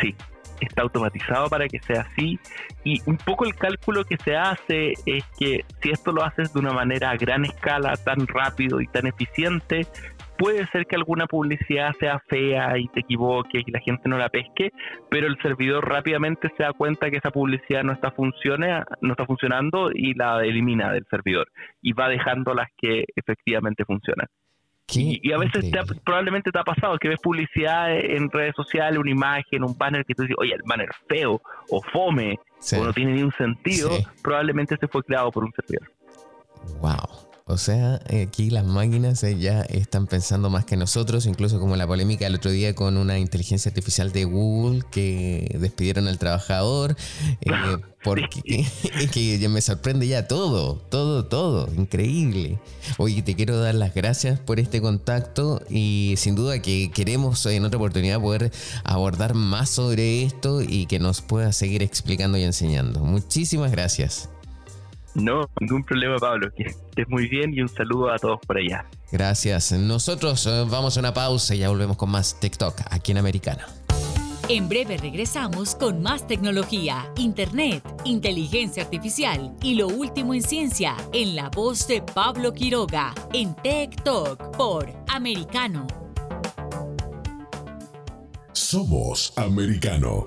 [0.00, 0.14] Sí,
[0.60, 2.38] está automatizado para que sea así
[2.84, 6.60] y un poco el cálculo que se hace es que si esto lo haces de
[6.60, 9.86] una manera a gran escala, tan rápido y tan eficiente,
[10.40, 14.30] puede ser que alguna publicidad sea fea y te equivoques y la gente no la
[14.30, 14.70] pesque,
[15.10, 19.90] pero el servidor rápidamente se da cuenta que esa publicidad no está, no está funcionando
[19.92, 21.48] y la elimina del servidor
[21.82, 24.28] y va dejando las que efectivamente funcionan.
[24.92, 25.70] Y, a veces
[26.04, 30.14] probablemente te ha pasado que ves publicidad en redes sociales, una imagen, un banner que
[30.14, 32.38] tú dices, oye, el banner feo o fome
[32.78, 33.90] o no tiene ni un sentido,
[34.22, 35.90] probablemente se fue creado por un servidor.
[36.80, 37.29] Wow.
[37.50, 41.84] O sea, aquí las máquinas eh, ya están pensando más que nosotros, incluso como la
[41.84, 46.96] polémica el otro día con una inteligencia artificial de Google que despidieron al trabajador,
[47.40, 47.50] eh,
[48.04, 48.66] porque
[49.12, 52.60] que me sorprende ya todo, todo, todo, increíble.
[52.98, 57.64] Oye, te quiero dar las gracias por este contacto y sin duda que queremos en
[57.64, 58.52] otra oportunidad poder
[58.84, 63.00] abordar más sobre esto y que nos puedas seguir explicando y enseñando.
[63.00, 64.28] Muchísimas gracias.
[65.14, 66.50] No, ningún problema, Pablo.
[66.56, 68.86] Que estés muy bien y un saludo a todos por allá.
[69.10, 69.72] Gracias.
[69.72, 73.66] Nosotros eh, vamos a una pausa y ya volvemos con más TikTok aquí en Americana.
[74.48, 81.36] En breve regresamos con más tecnología, internet, inteligencia artificial y lo último en ciencia en
[81.36, 85.86] la voz de Pablo Quiroga en TikTok por Americano.
[88.52, 90.26] Somos Americano.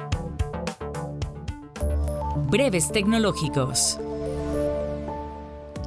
[2.35, 3.97] Breves tecnológicos.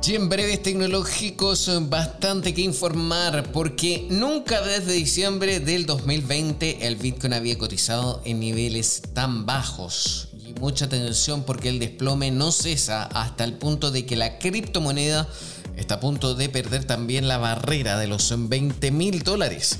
[0.06, 7.32] Y en breves tecnológicos, bastante que informar, porque nunca desde diciembre del 2020 el Bitcoin
[7.32, 10.28] había cotizado en niveles tan bajos.
[10.46, 15.26] Y mucha atención porque el desplome no cesa hasta el punto de que la criptomoneda
[15.76, 19.78] está a punto de perder también la barrera de los 20 mil dólares.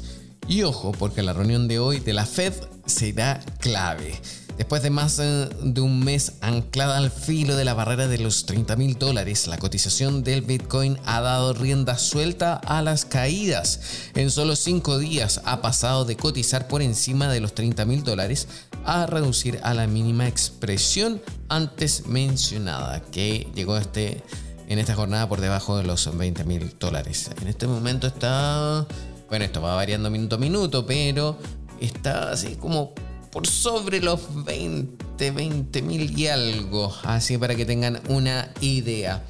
[0.48, 2.54] Y ojo, porque la reunión de hoy de la Fed
[2.86, 4.18] será clave.
[4.56, 8.46] Después de más eh, de un mes anclada al filo de la barrera de los
[8.46, 13.80] 30 mil dólares, la cotización del Bitcoin ha dado rienda suelta a las caídas.
[14.14, 18.46] En solo 5 días ha pasado de cotizar por encima de los 30 mil dólares
[18.84, 24.22] a reducir a la mínima expresión antes mencionada, que llegó este,
[24.68, 27.30] en esta jornada por debajo de los 20 mil dólares.
[27.40, 28.86] En este momento está...
[29.28, 31.38] Bueno, esto va variando minuto a minuto, pero
[31.80, 32.94] está así como
[33.34, 36.94] por sobre los 20, 20 mil y algo.
[37.02, 39.24] Así para que tengan una idea.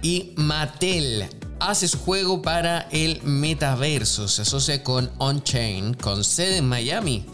[0.00, 1.26] Y Mattel
[1.60, 4.28] hace su juego para el metaverso.
[4.28, 7.26] Se asocia con OnChain, con sede en Miami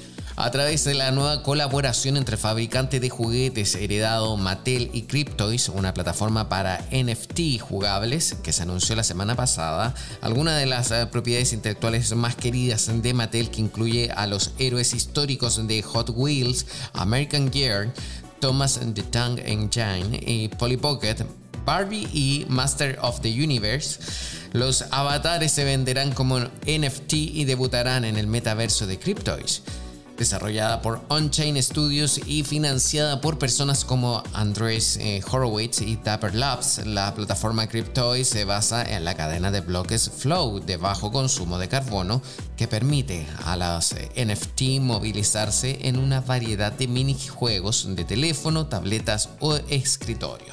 [0.43, 5.93] a través de la nueva colaboración entre fabricantes de juguetes heredado Mattel y Cryptoys, una
[5.93, 9.95] plataforma para NFT jugables que se anunció la semana pasada.
[10.22, 14.95] Algunas de las eh, propiedades intelectuales más queridas de Mattel que incluye a los héroes
[14.95, 17.93] históricos de Hot Wheels, American Gear,
[18.41, 21.16] Thomas the Tank Engine y Polly Pocket,
[21.66, 24.01] Barbie y Master of the Universe.
[24.53, 29.62] Los avatares se venderán como NFT y debutarán en el metaverso de Cryptoys
[30.20, 36.84] desarrollada por Unchained Studios y financiada por personas como Andrés eh, Horowitz y Dapper Labs.
[36.84, 41.68] La plataforma Cryptoy se basa en la cadena de bloques Flow de bajo consumo de
[41.68, 42.20] carbono
[42.54, 49.30] que permite a las eh, NFT movilizarse en una variedad de minijuegos de teléfono, tabletas
[49.40, 50.52] o escritorio.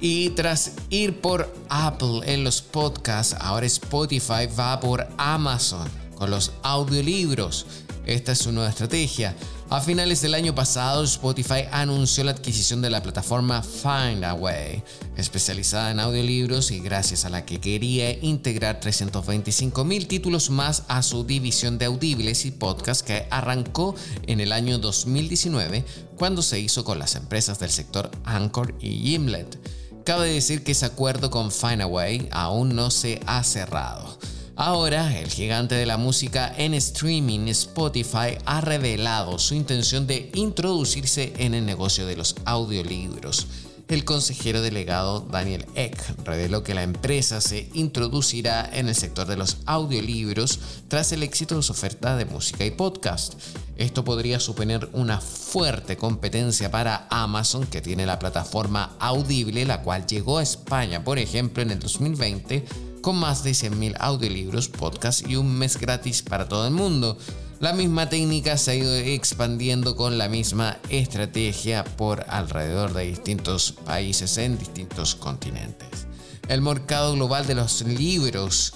[0.00, 6.50] Y tras ir por Apple en los podcasts, ahora Spotify va por Amazon con los
[6.64, 7.66] audiolibros.
[8.06, 9.36] Esta es su nueva estrategia.
[9.70, 14.82] A finales del año pasado, Spotify anunció la adquisición de la plataforma Findaway,
[15.16, 21.02] especializada en audiolibros y gracias a la que quería integrar 325 mil títulos más a
[21.02, 23.94] su división de audibles y podcast que arrancó
[24.26, 25.84] en el año 2019
[26.16, 29.58] cuando se hizo con las empresas del sector Anchor y Gimlet.
[30.04, 34.18] Cabe decir que ese acuerdo con Findaway aún no se ha cerrado.
[34.54, 41.32] Ahora, el gigante de la música en streaming Spotify ha revelado su intención de introducirse
[41.38, 43.46] en el negocio de los audiolibros.
[43.88, 49.36] El consejero delegado Daniel Eck reveló que la empresa se introducirá en el sector de
[49.36, 53.34] los audiolibros tras el éxito de su oferta de música y podcast.
[53.76, 60.06] Esto podría suponer una fuerte competencia para Amazon, que tiene la plataforma Audible, la cual
[60.06, 65.36] llegó a España, por ejemplo, en el 2020 con más de 100.000 audiolibros, podcasts y
[65.36, 67.18] un mes gratis para todo el mundo.
[67.60, 73.72] La misma técnica se ha ido expandiendo con la misma estrategia por alrededor de distintos
[73.72, 76.06] países en distintos continentes.
[76.48, 78.72] El mercado global de los libros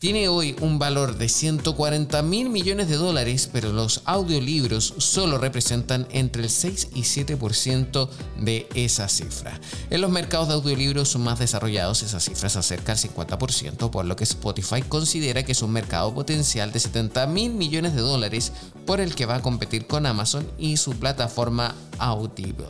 [0.00, 6.08] tiene hoy un valor de 140 mil millones de dólares, pero los audiolibros solo representan
[6.10, 8.08] entre el 6 y 7%
[8.40, 9.60] de esa cifra.
[9.90, 14.16] En los mercados de audiolibros más desarrollados, esa cifra se acerca al 50%, por lo
[14.16, 18.52] que Spotify considera que es un mercado potencial de 70 mil millones de dólares
[18.86, 22.64] por el que va a competir con Amazon y su plataforma Audible.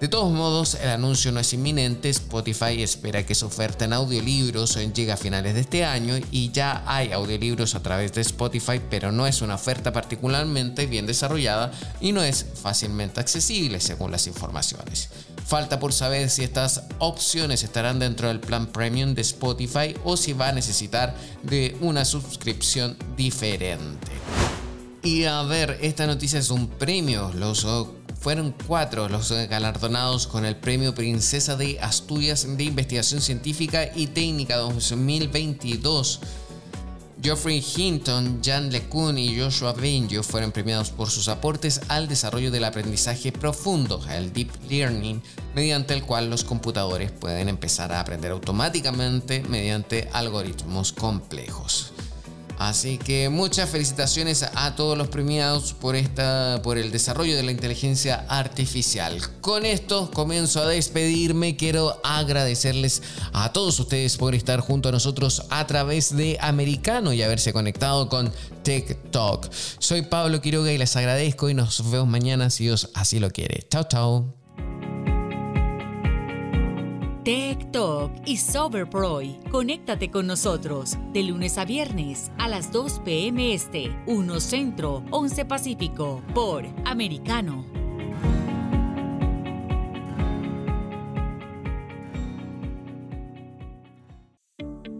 [0.00, 4.76] De todos modos, el anuncio no es inminente, Spotify espera que su oferta en audiolibros
[4.94, 9.10] llegue a finales de este año y ya hay audiolibros a través de Spotify, pero
[9.10, 15.08] no es una oferta particularmente bien desarrollada y no es fácilmente accesible según las informaciones.
[15.46, 20.34] Falta por saber si estas opciones estarán dentro del plan premium de Spotify o si
[20.34, 24.12] va a necesitar de una suscripción diferente.
[25.02, 27.30] Y a ver, esta noticia es un premio.
[27.32, 27.64] Los
[28.20, 34.56] fueron cuatro los galardonados con el Premio Princesa de Asturias de Investigación Científica y Técnica
[34.56, 36.20] 2022.
[37.22, 42.64] Geoffrey Hinton, Jan LeCun y Joshua Bengio fueron premiados por sus aportes al desarrollo del
[42.64, 45.22] aprendizaje profundo, el Deep Learning,
[45.54, 51.92] mediante el cual los computadores pueden empezar a aprender automáticamente mediante algoritmos complejos.
[52.58, 57.52] Así que muchas felicitaciones a todos los premiados por, esta, por el desarrollo de la
[57.52, 59.20] inteligencia artificial.
[59.40, 61.56] Con esto comienzo a despedirme.
[61.56, 63.02] Quiero agradecerles
[63.32, 68.08] a todos ustedes por estar junto a nosotros a través de Americano y haberse conectado
[68.08, 68.32] con
[69.10, 69.48] Talk.
[69.78, 73.66] Soy Pablo Quiroga y les agradezco y nos vemos mañana si Dios así lo quiere.
[73.70, 74.45] Chao, chao.
[77.26, 79.36] Tech Talk y Soberproy.
[79.50, 83.52] Conéctate con nosotros de lunes a viernes a las 2 p.m.
[83.52, 87.66] Este, 1 Centro, 11 Pacífico, por Americano.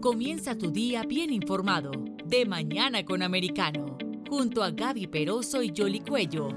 [0.01, 1.91] Comienza tu día bien informado.
[2.25, 3.97] De mañana con Americano.
[4.29, 6.49] Junto a Gaby Peroso y Jolly Cuello,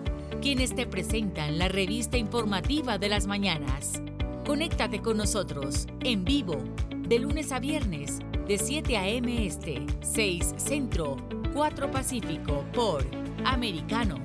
[0.42, 4.02] quienes te presentan la revista informativa de las mañanas.
[4.50, 6.64] Conéctate con nosotros en vivo
[7.06, 9.46] de lunes a viernes de 7 a.m.
[9.46, 11.18] Este, 6 Centro,
[11.54, 13.04] 4 Pacífico por
[13.44, 14.16] Americano.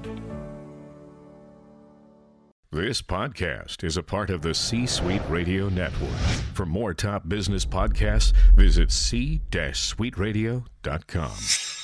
[2.72, 6.18] This podcast is a part of the C Suite Radio Network.
[6.56, 11.75] For more top business podcasts, visit c-suiteradio.com.